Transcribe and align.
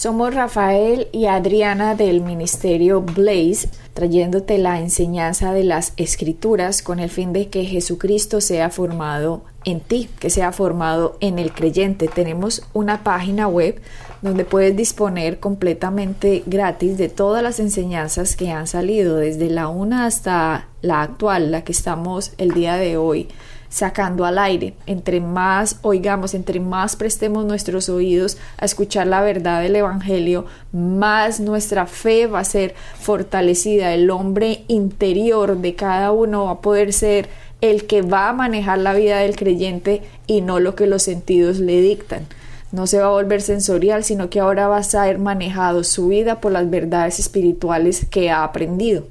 Somos 0.00 0.34
Rafael 0.34 1.08
y 1.12 1.26
Adriana 1.26 1.94
del 1.94 2.22
Ministerio 2.22 3.02
Blaze, 3.02 3.68
trayéndote 3.92 4.56
la 4.56 4.80
enseñanza 4.80 5.52
de 5.52 5.62
las 5.62 5.92
escrituras 5.98 6.80
con 6.80 7.00
el 7.00 7.10
fin 7.10 7.34
de 7.34 7.50
que 7.50 7.66
Jesucristo 7.66 8.40
sea 8.40 8.70
formado 8.70 9.42
en 9.66 9.80
ti, 9.80 10.08
que 10.18 10.30
sea 10.30 10.52
formado 10.52 11.18
en 11.20 11.38
el 11.38 11.52
creyente. 11.52 12.08
Tenemos 12.08 12.62
una 12.72 13.04
página 13.04 13.46
web 13.46 13.82
donde 14.22 14.46
puedes 14.46 14.74
disponer 14.74 15.38
completamente 15.38 16.44
gratis 16.46 16.96
de 16.96 17.10
todas 17.10 17.42
las 17.42 17.60
enseñanzas 17.60 18.36
que 18.36 18.50
han 18.50 18.68
salido, 18.68 19.16
desde 19.16 19.50
la 19.50 19.68
una 19.68 20.06
hasta 20.06 20.68
la 20.80 21.02
actual, 21.02 21.50
la 21.50 21.62
que 21.62 21.72
estamos 21.72 22.32
el 22.38 22.52
día 22.52 22.76
de 22.76 22.96
hoy 22.96 23.28
sacando 23.70 24.26
al 24.26 24.38
aire. 24.38 24.74
Entre 24.84 25.20
más 25.20 25.78
oigamos, 25.80 26.34
entre 26.34 26.60
más 26.60 26.96
prestemos 26.96 27.46
nuestros 27.46 27.88
oídos 27.88 28.36
a 28.58 28.66
escuchar 28.66 29.06
la 29.06 29.22
verdad 29.22 29.62
del 29.62 29.76
Evangelio, 29.76 30.44
más 30.72 31.40
nuestra 31.40 31.86
fe 31.86 32.26
va 32.26 32.40
a 32.40 32.44
ser 32.44 32.74
fortalecida. 33.00 33.94
El 33.94 34.10
hombre 34.10 34.64
interior 34.68 35.56
de 35.56 35.74
cada 35.74 36.12
uno 36.12 36.44
va 36.46 36.50
a 36.52 36.60
poder 36.60 36.92
ser 36.92 37.30
el 37.62 37.86
que 37.86 38.02
va 38.02 38.28
a 38.28 38.32
manejar 38.34 38.78
la 38.78 38.92
vida 38.92 39.18
del 39.18 39.36
creyente 39.36 40.02
y 40.26 40.40
no 40.40 40.60
lo 40.60 40.74
que 40.74 40.86
los 40.86 41.02
sentidos 41.02 41.58
le 41.58 41.80
dictan. 41.80 42.26
No 42.72 42.86
se 42.86 42.98
va 42.98 43.06
a 43.06 43.10
volver 43.10 43.42
sensorial, 43.42 44.04
sino 44.04 44.30
que 44.30 44.40
ahora 44.40 44.68
va 44.68 44.76
a 44.78 44.82
ser 44.82 45.18
manejado 45.18 45.82
su 45.82 46.08
vida 46.08 46.40
por 46.40 46.52
las 46.52 46.70
verdades 46.70 47.18
espirituales 47.18 48.06
que 48.08 48.30
ha 48.30 48.44
aprendido. 48.44 49.04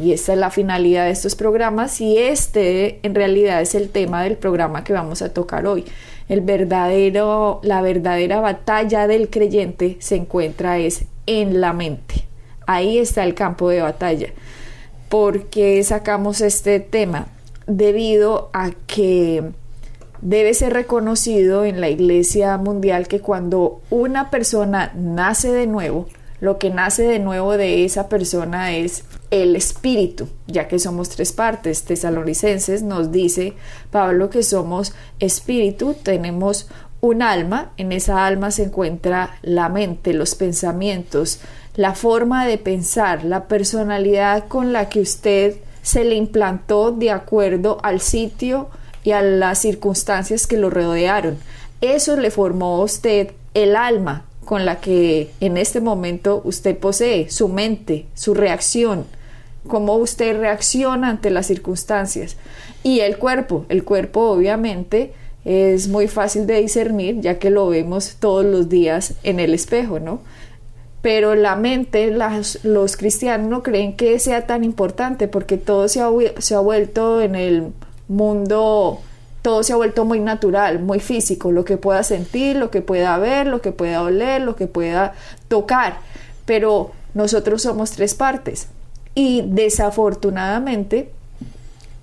Y 0.00 0.12
esta 0.12 0.32
es 0.32 0.38
la 0.38 0.50
finalidad 0.50 1.04
de 1.04 1.10
estos 1.10 1.34
programas 1.34 2.00
y 2.00 2.16
este 2.16 3.00
en 3.02 3.14
realidad 3.14 3.60
es 3.60 3.74
el 3.74 3.90
tema 3.90 4.22
del 4.22 4.36
programa 4.36 4.84
que 4.84 4.92
vamos 4.92 5.20
a 5.20 5.32
tocar 5.32 5.66
hoy. 5.66 5.84
El 6.28 6.40
verdadero, 6.40 7.60
la 7.62 7.82
verdadera 7.82 8.40
batalla 8.40 9.06
del 9.06 9.28
creyente 9.28 9.96
se 10.00 10.16
encuentra 10.16 10.78
es 10.78 11.04
en 11.26 11.60
la 11.60 11.72
mente. 11.72 12.24
Ahí 12.66 12.98
está 12.98 13.24
el 13.24 13.34
campo 13.34 13.68
de 13.68 13.82
batalla. 13.82 14.28
¿Por 15.08 15.46
qué 15.46 15.82
sacamos 15.84 16.40
este 16.40 16.80
tema? 16.80 17.26
Debido 17.66 18.48
a 18.54 18.70
que 18.86 19.52
debe 20.22 20.54
ser 20.54 20.72
reconocido 20.72 21.64
en 21.64 21.80
la 21.80 21.90
Iglesia 21.90 22.56
Mundial 22.56 23.08
que 23.08 23.20
cuando 23.20 23.82
una 23.90 24.30
persona 24.30 24.92
nace 24.94 25.52
de 25.52 25.66
nuevo, 25.66 26.06
lo 26.40 26.58
que 26.58 26.70
nace 26.70 27.02
de 27.02 27.18
nuevo 27.18 27.56
de 27.56 27.84
esa 27.84 28.08
persona 28.08 28.74
es 28.74 29.04
el 29.32 29.56
espíritu, 29.56 30.28
ya 30.46 30.68
que 30.68 30.78
somos 30.78 31.08
tres 31.08 31.32
partes. 31.32 31.84
Tesalonicenses 31.84 32.82
nos 32.82 33.10
dice 33.10 33.54
Pablo 33.90 34.28
que 34.28 34.42
somos 34.42 34.92
espíritu, 35.18 35.94
tenemos 35.94 36.68
un 37.00 37.22
alma, 37.22 37.72
en 37.78 37.92
esa 37.92 38.26
alma 38.26 38.50
se 38.50 38.64
encuentra 38.64 39.38
la 39.40 39.70
mente, 39.70 40.12
los 40.12 40.34
pensamientos, 40.34 41.40
la 41.74 41.94
forma 41.94 42.46
de 42.46 42.58
pensar, 42.58 43.24
la 43.24 43.48
personalidad 43.48 44.46
con 44.48 44.74
la 44.74 44.90
que 44.90 45.00
usted 45.00 45.56
se 45.80 46.04
le 46.04 46.14
implantó 46.14 46.92
de 46.92 47.10
acuerdo 47.10 47.78
al 47.82 48.00
sitio 48.00 48.68
y 49.02 49.12
a 49.12 49.22
las 49.22 49.60
circunstancias 49.60 50.46
que 50.46 50.58
lo 50.58 50.68
rodearon. 50.68 51.38
Eso 51.80 52.18
le 52.18 52.30
formó 52.30 52.76
a 52.76 52.84
usted 52.84 53.32
el 53.54 53.76
alma 53.76 54.26
con 54.44 54.66
la 54.66 54.78
que 54.78 55.30
en 55.40 55.56
este 55.56 55.80
momento 55.80 56.42
usted 56.44 56.76
posee, 56.76 57.30
su 57.30 57.48
mente, 57.48 58.06
su 58.14 58.34
reacción, 58.34 59.06
cómo 59.66 59.96
usted 59.96 60.38
reacciona 60.38 61.10
ante 61.10 61.30
las 61.30 61.46
circunstancias. 61.46 62.36
Y 62.82 63.00
el 63.00 63.18
cuerpo, 63.18 63.64
el 63.68 63.84
cuerpo 63.84 64.30
obviamente 64.30 65.12
es 65.44 65.88
muy 65.88 66.08
fácil 66.08 66.46
de 66.46 66.60
discernir 66.60 67.20
ya 67.20 67.38
que 67.38 67.50
lo 67.50 67.68
vemos 67.68 68.16
todos 68.20 68.44
los 68.44 68.68
días 68.68 69.14
en 69.22 69.40
el 69.40 69.54
espejo, 69.54 70.00
¿no? 70.00 70.20
Pero 71.00 71.34
la 71.34 71.56
mente, 71.56 72.16
los 72.62 72.96
cristianos 72.96 73.48
no 73.48 73.62
creen 73.64 73.96
que 73.96 74.18
sea 74.20 74.46
tan 74.46 74.62
importante 74.62 75.26
porque 75.26 75.58
todo 75.58 75.88
se 75.88 76.00
ha, 76.00 76.08
se 76.38 76.54
ha 76.54 76.60
vuelto 76.60 77.20
en 77.20 77.34
el 77.34 77.72
mundo, 78.06 79.00
todo 79.42 79.64
se 79.64 79.72
ha 79.72 79.76
vuelto 79.76 80.04
muy 80.04 80.20
natural, 80.20 80.78
muy 80.78 81.00
físico, 81.00 81.50
lo 81.50 81.64
que 81.64 81.76
pueda 81.76 82.04
sentir, 82.04 82.54
lo 82.54 82.70
que 82.70 82.82
pueda 82.82 83.18
ver, 83.18 83.48
lo 83.48 83.60
que 83.60 83.72
pueda 83.72 84.02
oler, 84.02 84.42
lo 84.42 84.54
que 84.54 84.68
pueda 84.68 85.14
tocar. 85.48 85.98
Pero 86.44 86.92
nosotros 87.14 87.62
somos 87.62 87.90
tres 87.90 88.14
partes, 88.14 88.68
y 89.14 89.42
desafortunadamente 89.46 91.10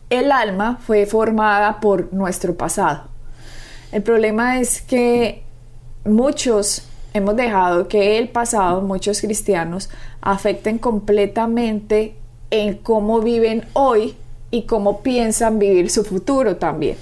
el 0.09 0.31
alma 0.31 0.80
fue 0.86 1.06
formada 1.06 1.80
por 1.80 2.14
nuestro 2.14 2.56
pasado. 2.56 3.03
El 3.92 4.03
problema 4.03 4.59
es 4.59 4.81
que 4.81 5.44
muchos 6.06 6.84
hemos 7.14 7.36
dejado 7.36 7.88
que 7.88 8.18
el 8.18 8.30
pasado, 8.30 8.81
muchos 8.81 9.22
cristianos, 9.22 9.90
afecten 10.22 10.78
completamente 10.78 12.16
en 12.52 12.75
cómo 12.75 13.22
viven 13.22 13.66
hoy 13.74 14.16
y 14.52 14.64
cómo 14.64 15.02
piensan 15.02 15.59
vivir 15.59 15.90
su 15.90 16.03
futuro 16.03 16.58
también 16.58 16.97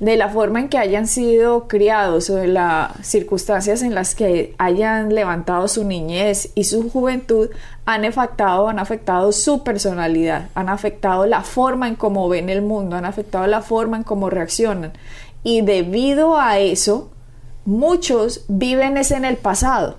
de 0.00 0.16
la 0.16 0.28
forma 0.28 0.60
en 0.60 0.68
que 0.68 0.76
hayan 0.76 1.06
sido 1.06 1.68
criados 1.68 2.28
o 2.28 2.36
de 2.36 2.48
las 2.48 2.92
circunstancias 3.02 3.82
en 3.82 3.94
las 3.94 4.14
que 4.14 4.54
hayan 4.58 5.14
levantado 5.14 5.68
su 5.68 5.84
niñez 5.84 6.50
y 6.54 6.64
su 6.64 6.90
juventud 6.90 7.48
han 7.86 8.04
afectado, 8.04 8.68
han 8.68 8.78
afectado 8.78 9.32
su 9.32 9.64
personalidad, 9.64 10.48
han 10.54 10.68
afectado 10.68 11.24
la 11.24 11.42
forma 11.42 11.88
en 11.88 11.94
cómo 11.94 12.28
ven 12.28 12.50
el 12.50 12.60
mundo, 12.60 12.96
han 12.96 13.06
afectado 13.06 13.46
la 13.46 13.62
forma 13.62 13.96
en 13.96 14.02
cómo 14.02 14.28
reaccionan. 14.28 14.92
Y 15.42 15.62
debido 15.62 16.38
a 16.38 16.58
eso, 16.58 17.10
muchos 17.64 18.44
viven 18.48 18.98
es 18.98 19.12
en 19.12 19.24
el 19.24 19.36
pasado, 19.36 19.96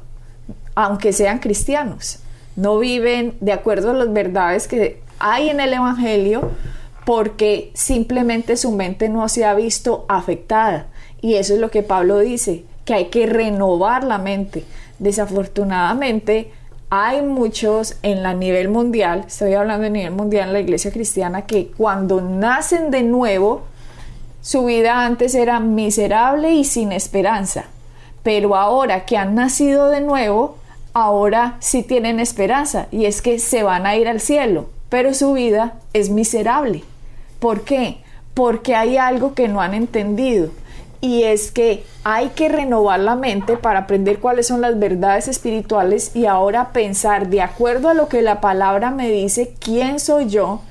aunque 0.75 1.11
sean 1.11 1.39
cristianos. 1.39 2.19
No 2.55 2.77
viven 2.77 3.37
de 3.39 3.53
acuerdo 3.53 3.91
a 3.91 3.93
las 3.93 4.11
verdades 4.11 4.67
que 4.67 5.01
hay 5.19 5.49
en 5.49 5.59
el 5.59 5.73
Evangelio, 5.73 6.51
porque 7.07 7.71
simplemente 7.73 8.57
su 8.57 8.73
mente 8.73 9.07
no 9.07 9.29
se 9.29 9.45
ha 9.45 9.53
visto 9.53 10.03
afectada. 10.09 10.87
Y 11.21 11.35
eso 11.35 11.53
es 11.53 11.61
lo 11.61 11.71
que 11.71 11.81
Pablo 11.81 12.19
dice, 12.19 12.65
que 12.83 12.95
hay 12.95 13.05
que 13.05 13.25
renovar 13.27 14.03
la 14.03 14.17
mente. 14.17 14.65
Desafortunadamente, 14.99 16.51
hay 16.89 17.21
muchos 17.21 17.95
en 18.03 18.23
la 18.23 18.33
nivel 18.33 18.67
mundial, 18.67 19.23
estoy 19.25 19.53
hablando 19.53 19.87
a 19.87 19.89
nivel 19.89 20.11
mundial 20.11 20.49
en 20.49 20.53
la 20.53 20.59
iglesia 20.59 20.91
cristiana, 20.91 21.43
que 21.43 21.67
cuando 21.67 22.19
nacen 22.19 22.91
de 22.91 23.03
nuevo, 23.03 23.61
su 24.41 24.65
vida 24.65 25.05
antes 25.05 25.33
era 25.33 25.61
miserable 25.61 26.55
y 26.55 26.65
sin 26.65 26.91
esperanza. 26.91 27.67
Pero 28.21 28.53
ahora 28.53 29.05
que 29.05 29.15
han 29.15 29.33
nacido 29.33 29.87
de 29.87 30.01
nuevo, 30.01 30.57
ahora 30.91 31.55
sí 31.61 31.83
tienen 31.83 32.19
esperanza 32.19 32.87
y 32.91 33.05
es 33.05 33.21
que 33.21 33.39
se 33.39 33.63
van 33.63 33.85
a 33.85 33.95
ir 33.95 34.09
al 34.09 34.19
cielo, 34.19 34.65
pero 34.89 35.13
su 35.13 35.31
vida 35.31 35.75
es 35.93 36.09
miserable. 36.09 36.83
¿Por 37.39 37.61
qué? 37.61 37.97
Porque 38.33 38.75
hay 38.75 38.97
algo 38.97 39.33
que 39.33 39.47
no 39.47 39.61
han 39.61 39.73
entendido 39.73 40.51
y 41.01 41.23
es 41.23 41.51
que 41.51 41.83
hay 42.03 42.29
que 42.29 42.49
renovar 42.49 42.99
la 42.99 43.15
mente 43.15 43.57
para 43.57 43.81
aprender 43.81 44.19
cuáles 44.19 44.47
son 44.47 44.61
las 44.61 44.79
verdades 44.79 45.27
espirituales 45.27 46.15
y 46.15 46.25
ahora 46.25 46.71
pensar 46.73 47.29
de 47.29 47.41
acuerdo 47.41 47.89
a 47.89 47.93
lo 47.93 48.07
que 48.07 48.21
la 48.21 48.41
palabra 48.41 48.91
me 48.91 49.09
dice, 49.09 49.53
quién 49.59 49.99
soy 49.99 50.27
yo, 50.27 50.61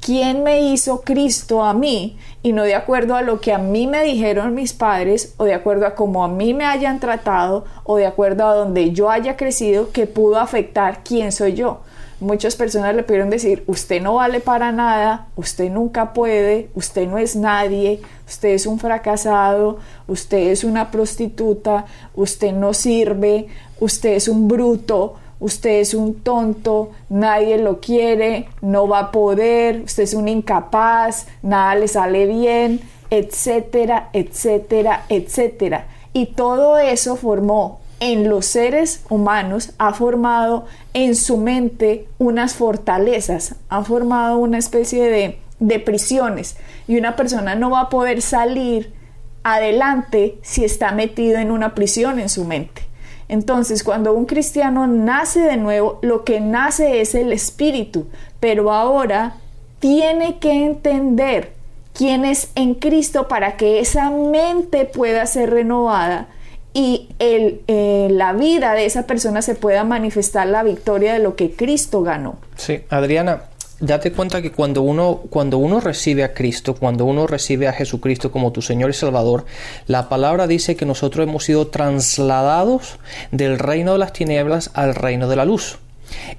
quién 0.00 0.42
me 0.42 0.60
hizo 0.60 1.02
Cristo 1.02 1.62
a 1.62 1.74
mí 1.74 2.16
y 2.42 2.52
no 2.52 2.62
de 2.62 2.74
acuerdo 2.74 3.16
a 3.16 3.22
lo 3.22 3.40
que 3.40 3.52
a 3.52 3.58
mí 3.58 3.86
me 3.86 4.02
dijeron 4.02 4.54
mis 4.54 4.72
padres 4.72 5.34
o 5.36 5.44
de 5.44 5.54
acuerdo 5.54 5.86
a 5.86 5.94
cómo 5.94 6.24
a 6.24 6.28
mí 6.28 6.54
me 6.54 6.64
hayan 6.64 7.00
tratado 7.00 7.64
o 7.84 7.96
de 7.96 8.06
acuerdo 8.06 8.46
a 8.46 8.54
donde 8.54 8.92
yo 8.92 9.10
haya 9.10 9.36
crecido 9.36 9.90
que 9.90 10.06
pudo 10.06 10.38
afectar 10.38 11.02
quién 11.04 11.32
soy 11.32 11.54
yo. 11.54 11.80
Muchas 12.18 12.56
personas 12.56 12.94
le 12.94 13.02
pudieron 13.02 13.28
decir, 13.28 13.62
usted 13.66 14.00
no 14.00 14.14
vale 14.14 14.40
para 14.40 14.72
nada, 14.72 15.26
usted 15.36 15.70
nunca 15.70 16.14
puede, 16.14 16.70
usted 16.74 17.06
no 17.06 17.18
es 17.18 17.36
nadie, 17.36 18.00
usted 18.26 18.50
es 18.50 18.64
un 18.64 18.78
fracasado, 18.78 19.80
usted 20.08 20.38
es 20.48 20.64
una 20.64 20.90
prostituta, 20.90 21.84
usted 22.14 22.52
no 22.52 22.72
sirve, 22.72 23.48
usted 23.80 24.14
es 24.14 24.28
un 24.28 24.48
bruto, 24.48 25.16
usted 25.40 25.80
es 25.80 25.92
un 25.92 26.14
tonto, 26.14 26.92
nadie 27.10 27.58
lo 27.58 27.80
quiere, 27.80 28.48
no 28.62 28.88
va 28.88 29.00
a 29.00 29.10
poder, 29.10 29.82
usted 29.82 30.04
es 30.04 30.14
un 30.14 30.28
incapaz, 30.28 31.26
nada 31.42 31.74
le 31.74 31.86
sale 31.86 32.24
bien, 32.24 32.80
etcétera, 33.10 34.08
etcétera, 34.14 35.04
etcétera. 35.10 35.86
Y 36.14 36.28
todo 36.28 36.78
eso 36.78 37.16
formó 37.16 37.80
en 38.00 38.28
los 38.28 38.46
seres 38.46 39.02
humanos 39.08 39.72
ha 39.78 39.94
formado 39.94 40.66
en 40.94 41.14
su 41.14 41.38
mente 41.38 42.08
unas 42.18 42.54
fortalezas, 42.54 43.56
ha 43.68 43.82
formado 43.84 44.38
una 44.38 44.58
especie 44.58 45.08
de, 45.08 45.38
de 45.60 45.80
prisiones 45.80 46.56
y 46.86 46.98
una 46.98 47.16
persona 47.16 47.54
no 47.54 47.70
va 47.70 47.82
a 47.82 47.88
poder 47.88 48.22
salir 48.22 48.92
adelante 49.42 50.38
si 50.42 50.64
está 50.64 50.92
metido 50.92 51.38
en 51.38 51.50
una 51.50 51.74
prisión 51.74 52.18
en 52.18 52.28
su 52.28 52.44
mente. 52.44 52.82
Entonces, 53.28 53.82
cuando 53.82 54.12
un 54.12 54.26
cristiano 54.26 54.86
nace 54.86 55.40
de 55.40 55.56
nuevo, 55.56 55.98
lo 56.02 56.24
que 56.24 56.40
nace 56.40 57.00
es 57.00 57.14
el 57.14 57.32
espíritu, 57.32 58.08
pero 58.38 58.72
ahora 58.72 59.36
tiene 59.80 60.38
que 60.38 60.64
entender 60.64 61.52
quién 61.92 62.24
es 62.24 62.50
en 62.54 62.74
Cristo 62.74 63.26
para 63.26 63.56
que 63.56 63.80
esa 63.80 64.10
mente 64.10 64.84
pueda 64.84 65.26
ser 65.26 65.50
renovada 65.50 66.28
y 66.76 67.08
eh, 67.20 68.08
la 68.10 68.34
vida 68.34 68.74
de 68.74 68.84
esa 68.84 69.06
persona 69.06 69.40
se 69.40 69.54
pueda 69.54 69.82
manifestar 69.82 70.46
la 70.46 70.62
victoria 70.62 71.14
de 71.14 71.20
lo 71.20 71.34
que 71.34 71.52
Cristo 71.52 72.02
ganó. 72.02 72.36
Sí, 72.56 72.80
Adriana, 72.90 73.44
date 73.80 74.12
cuenta 74.12 74.42
que 74.42 74.52
cuando 74.52 74.82
uno, 74.82 75.22
cuando 75.30 75.56
uno 75.56 75.80
recibe 75.80 76.22
a 76.22 76.34
Cristo, 76.34 76.74
cuando 76.74 77.06
uno 77.06 77.26
recibe 77.26 77.66
a 77.66 77.72
Jesucristo 77.72 78.30
como 78.30 78.52
tu 78.52 78.60
Señor 78.60 78.90
y 78.90 78.92
Salvador, 78.92 79.46
la 79.86 80.10
palabra 80.10 80.46
dice 80.46 80.76
que 80.76 80.84
nosotros 80.84 81.26
hemos 81.26 81.44
sido 81.44 81.68
trasladados 81.68 82.98
del 83.30 83.58
reino 83.58 83.94
de 83.94 83.98
las 83.98 84.12
tinieblas 84.12 84.70
al 84.74 84.94
reino 84.94 85.28
de 85.28 85.36
la 85.36 85.46
luz. 85.46 85.78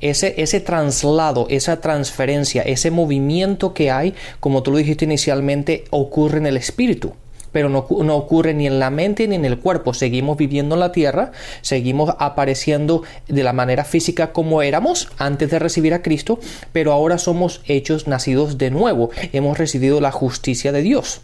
Ese, 0.01 0.35
ese 0.37 0.59
traslado, 0.59 1.47
esa 1.49 1.81
transferencia, 1.81 2.61
ese 2.61 2.91
movimiento 2.91 3.73
que 3.73 3.89
hay, 3.89 4.13
como 4.39 4.61
tú 4.61 4.71
lo 4.71 4.77
dijiste 4.77 5.05
inicialmente, 5.05 5.85
ocurre 5.89 6.37
en 6.37 6.45
el 6.45 6.57
espíritu 6.57 7.13
pero 7.57 7.69
no, 7.69 8.15
ocurre 8.15 8.53
ni 8.53 8.67
en 8.67 8.77
la 8.77 8.91
mente 8.91 9.27
ni 9.27 9.33
en 9.33 9.43
el 9.43 9.57
cuerpo. 9.57 9.95
Seguimos 9.95 10.37
viviendo 10.37 10.75
en 10.75 10.79
la 10.79 10.91
tierra, 10.91 11.31
seguimos 11.61 12.13
apareciendo 12.19 13.01
de 13.27 13.41
la 13.41 13.51
manera 13.51 13.83
física 13.83 14.31
como 14.31 14.61
éramos 14.61 15.09
antes 15.17 15.49
de 15.49 15.57
recibir 15.57 15.95
a 15.95 16.03
Cristo, 16.03 16.37
pero 16.71 16.93
ahora 16.93 17.17
somos 17.17 17.61
hechos 17.65 18.07
nacidos 18.07 18.59
de 18.59 18.69
nuevo. 18.69 19.09
Hemos 19.33 19.57
recibido 19.57 19.99
la 20.01 20.11
justicia 20.11 20.71
de 20.71 20.83
Dios. 20.83 21.21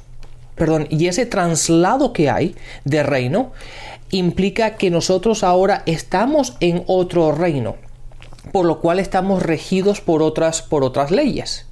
Perdón, 0.56 0.88
y 0.90 1.06
ese 1.06 1.28
traslado 1.28 2.14
que 2.14 2.32
hay 2.32 2.56
de 2.84 3.04
reino 3.04 3.52
implica 4.10 4.76
que 4.76 4.90
nosotros 4.90 5.44
ahora 5.44 5.84
estamos 5.86 6.58
en 6.62 6.84
otro 6.88 7.32
reino 7.32 7.76
por 8.52 8.66
lo 8.66 8.80
cual 8.80 9.00
estamos 9.00 9.42
regidos 9.42 10.02
por 10.02 10.22
otras, 10.22 10.62
por 10.62 10.84
otras 10.84 11.12
leyes. 11.12 11.66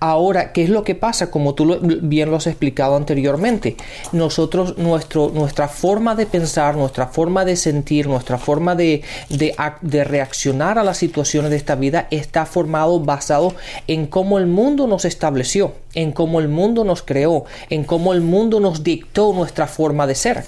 Ahora, 0.00 0.52
¿qué 0.52 0.62
es 0.62 0.70
lo 0.70 0.84
que 0.84 0.94
pasa? 0.94 1.30
Como 1.30 1.54
tú 1.54 1.78
bien 1.80 2.30
lo 2.30 2.36
has 2.36 2.46
explicado 2.46 2.96
anteriormente, 2.96 3.76
nosotros, 4.12 4.76
nuestro, 4.78 5.30
nuestra 5.30 5.68
forma 5.68 6.14
de 6.14 6.26
pensar, 6.26 6.76
nuestra 6.76 7.06
forma 7.06 7.44
de 7.44 7.56
sentir, 7.56 8.06
nuestra 8.06 8.38
forma 8.38 8.74
de, 8.74 9.02
de, 9.28 9.54
de 9.80 10.04
reaccionar 10.04 10.78
a 10.78 10.84
las 10.84 10.98
situaciones 10.98 11.50
de 11.50 11.56
esta 11.56 11.76
vida 11.76 12.08
está 12.10 12.46
formado 12.46 13.00
basado 13.00 13.54
en 13.86 14.06
cómo 14.06 14.38
el 14.38 14.46
mundo 14.46 14.86
nos 14.86 15.04
estableció, 15.04 15.72
en 15.94 16.12
cómo 16.12 16.40
el 16.40 16.48
mundo 16.48 16.84
nos 16.84 17.02
creó, 17.02 17.44
en 17.70 17.84
cómo 17.84 18.12
el 18.12 18.20
mundo 18.20 18.60
nos 18.60 18.84
dictó 18.84 19.32
nuestra 19.32 19.66
forma 19.66 20.06
de 20.06 20.14
ser. 20.14 20.44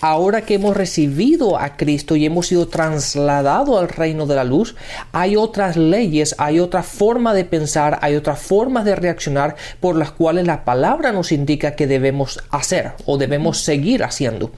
Ahora 0.00 0.42
que 0.42 0.54
hemos 0.54 0.76
recibido 0.76 1.58
a 1.58 1.76
Cristo 1.76 2.16
y 2.16 2.26
hemos 2.26 2.48
sido 2.48 2.68
trasladados 2.68 3.78
al 3.78 3.88
reino 3.88 4.26
de 4.26 4.34
la 4.34 4.44
luz, 4.44 4.76
hay 5.12 5.36
otras 5.36 5.76
leyes, 5.76 6.34
hay 6.38 6.60
otra 6.60 6.82
forma 6.82 7.34
de 7.34 7.44
pensar, 7.44 7.98
hay 8.02 8.16
otras 8.16 8.40
formas 8.40 8.84
de 8.84 8.96
reaccionar 8.96 9.56
por 9.80 9.96
las 9.96 10.12
cuales 10.12 10.46
la 10.46 10.64
palabra 10.64 11.12
nos 11.12 11.32
indica 11.32 11.76
que 11.76 11.86
debemos 11.86 12.42
hacer 12.50 12.92
o 13.04 13.18
debemos 13.18 13.60
seguir 13.60 14.04
haciendo. 14.04 14.50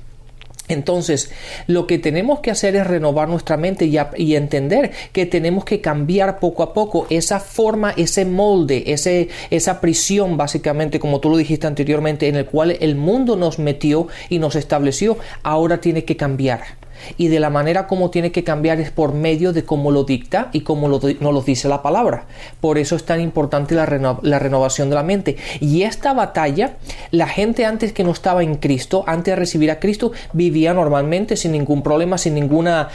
Entonces, 0.69 1.31
lo 1.67 1.87
que 1.87 1.99
tenemos 1.99 2.41
que 2.41 2.51
hacer 2.51 2.77
es 2.77 2.87
renovar 2.87 3.29
nuestra 3.29 3.57
mente 3.57 3.87
y, 3.87 4.35
entender 4.35 4.93
que 5.13 5.27
tenemos 5.27 5.65
que 5.65 5.81
cambiar 5.81 6.39
poco 6.39 6.63
a 6.63 6.75
poco 6.75 7.07
esa 7.11 7.41
forma, 7.41 7.93
ese 7.97 8.25
molde, 8.25 8.85
ese, 8.93 9.29
esa 9.51 9.81
prisión, 9.81 10.37
básicamente, 10.37 11.01
como 11.01 11.21
tú 11.21 11.31
lo 11.31 11.37
dijiste 11.37 11.67
anteriormente, 11.67 12.29
en 12.29 12.37
el 12.37 12.47
cual 12.47 12.77
el 12.81 12.97
mundo 12.97 13.37
nos 13.37 13.59
metió 13.59 14.09
y 14.29 14.39
nos 14.39 14.57
estableció, 14.57 15.19
ahora 15.43 15.81
tiene 15.81 16.05
que 16.05 16.17
cambiar 16.17 16.79
y 17.17 17.29
de 17.29 17.41
la 17.41 17.51
manera 17.51 17.87
como 17.87 18.11
tiene 18.11 18.33
que 18.33 18.45
cambiar 18.45 18.81
es 18.81 18.91
por 18.91 19.13
medio 19.13 19.53
de 19.53 19.65
cómo 19.65 19.91
lo 19.91 20.05
dicta 20.05 20.51
y 20.53 20.61
cómo 20.61 20.89
lo, 20.89 21.01
nos 21.21 21.35
lo 21.35 21.43
dice 21.43 21.69
la 21.69 21.83
palabra. 21.83 22.27
Por 22.61 22.79
eso 22.79 22.97
es 22.97 23.05
tan 23.05 23.21
importante 23.21 23.75
la, 23.75 23.87
renovación 23.87 24.89
de 24.89 24.95
la 24.95 25.03
mente. 25.03 25.37
Y 25.61 25.83
esta 25.83 26.13
batalla, 26.13 26.77
la 27.11 27.29
gente 27.29 27.65
antes 27.65 27.93
que 27.93 28.05
no 28.05 28.11
estaba 28.11 28.43
en 28.43 28.57
Cristo, 28.57 29.05
antes 29.07 29.33
de 29.33 29.37
recibir 29.37 29.71
a 29.71 29.81
Cristo, 29.81 30.13
vivía 30.33 30.75
normalmente 30.75 31.37
sin 31.37 31.53
ningún 31.53 31.83
problema, 31.83 32.19
sin 32.19 32.35
ninguna, 32.35 32.89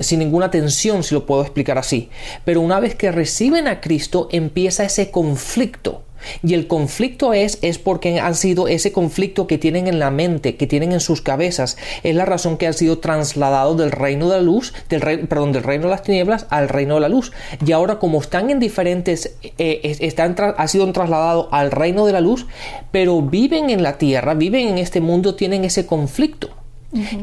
sin 0.00 0.18
ninguna 0.18 0.50
tensión, 0.50 1.02
si 1.02 1.14
lo 1.14 1.26
puedo 1.26 1.42
explicar 1.42 1.78
así. 1.78 2.10
Pero 2.44 2.60
una 2.60 2.80
vez 2.80 2.94
que 2.94 3.12
reciben 3.12 3.68
a 3.68 3.80
Cristo, 3.80 4.28
empieza 4.30 4.84
ese 4.84 5.10
conflicto 5.10 6.02
y 6.42 6.54
el 6.54 6.66
conflicto 6.66 7.32
es, 7.32 7.58
es 7.62 7.78
porque 7.78 8.20
han 8.20 8.34
sido 8.34 8.68
ese 8.68 8.92
conflicto 8.92 9.46
que 9.46 9.58
tienen 9.58 9.86
en 9.86 9.98
la 9.98 10.10
mente, 10.10 10.56
que 10.56 10.66
tienen 10.66 10.92
en 10.92 11.00
sus 11.00 11.22
cabezas, 11.22 11.76
es 12.02 12.14
la 12.14 12.24
razón 12.24 12.56
que 12.56 12.66
han 12.66 12.74
sido 12.74 12.98
trasladados 12.98 13.76
del 13.76 13.90
reino 13.90 14.28
de 14.28 14.36
la 14.36 14.42
luz, 14.42 14.72
del 14.88 15.00
perdón, 15.26 15.52
del 15.52 15.62
reino 15.62 15.84
de 15.84 15.90
las 15.90 16.02
tinieblas 16.02 16.46
al 16.50 16.68
reino 16.68 16.94
de 16.94 17.00
la 17.00 17.08
luz. 17.08 17.32
Y 17.64 17.72
ahora 17.72 17.98
como 17.98 18.20
están 18.20 18.50
en 18.50 18.58
diferentes, 18.58 19.36
eh, 19.58 19.96
están 20.00 20.36
han 20.38 20.68
sido 20.68 20.90
trasladados 20.92 21.48
al 21.50 21.70
reino 21.70 22.06
de 22.06 22.12
la 22.12 22.20
luz, 22.20 22.46
pero 22.90 23.20
viven 23.22 23.70
en 23.70 23.82
la 23.82 23.98
tierra, 23.98 24.34
viven 24.34 24.68
en 24.68 24.78
este 24.78 25.00
mundo, 25.00 25.34
tienen 25.34 25.64
ese 25.64 25.86
conflicto. 25.86 26.50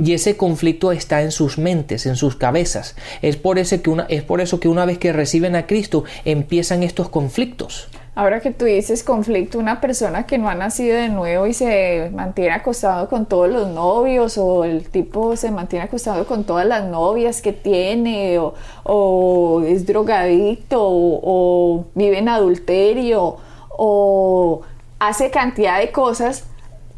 Y 0.03 0.13
ese 0.13 0.37
conflicto 0.37 0.91
está 0.91 1.23
en 1.23 1.31
sus 1.31 1.57
mentes, 1.57 2.05
en 2.05 2.15
sus 2.15 2.35
cabezas. 2.35 2.95
Es 3.23 3.35
por, 3.35 3.57
eso 3.57 3.81
que 3.81 3.89
una, 3.89 4.03
es 4.09 4.21
por 4.21 4.39
eso 4.39 4.59
que 4.59 4.67
una 4.67 4.85
vez 4.85 4.99
que 4.99 5.11
reciben 5.11 5.55
a 5.55 5.65
Cristo 5.65 6.03
empiezan 6.23 6.83
estos 6.83 7.09
conflictos. 7.09 7.87
Ahora 8.17 8.39
que 8.39 8.51
tú 8.51 8.63
dices 8.63 9.03
conflicto, 9.03 9.59
una 9.59 9.81
persona 9.81 10.25
que 10.25 10.37
no 10.37 10.47
ha 10.47 10.55
nacido 10.55 10.95
de 10.95 11.09
nuevo 11.09 11.47
y 11.47 11.53
se 11.53 12.09
mantiene 12.13 12.51
acostado 12.51 13.09
con 13.09 13.25
todos 13.25 13.49
los 13.49 13.67
novios 13.67 14.37
o 14.37 14.63
el 14.63 14.87
tipo 14.87 15.35
se 15.35 15.51
mantiene 15.51 15.83
acostado 15.83 16.25
con 16.25 16.45
todas 16.45 16.65
las 16.65 16.85
novias 16.85 17.41
que 17.41 17.51
tiene 17.51 18.39
o, 18.83 19.63
es 19.67 19.85
drogadicto 19.85 20.79
o, 20.81 21.87
vive 21.93 22.19
en 22.19 22.29
adulterio 22.29 23.35
o 23.71 24.61
hace 24.97 25.29
cantidad 25.29 25.79
de 25.79 25.91
cosas, 25.91 26.45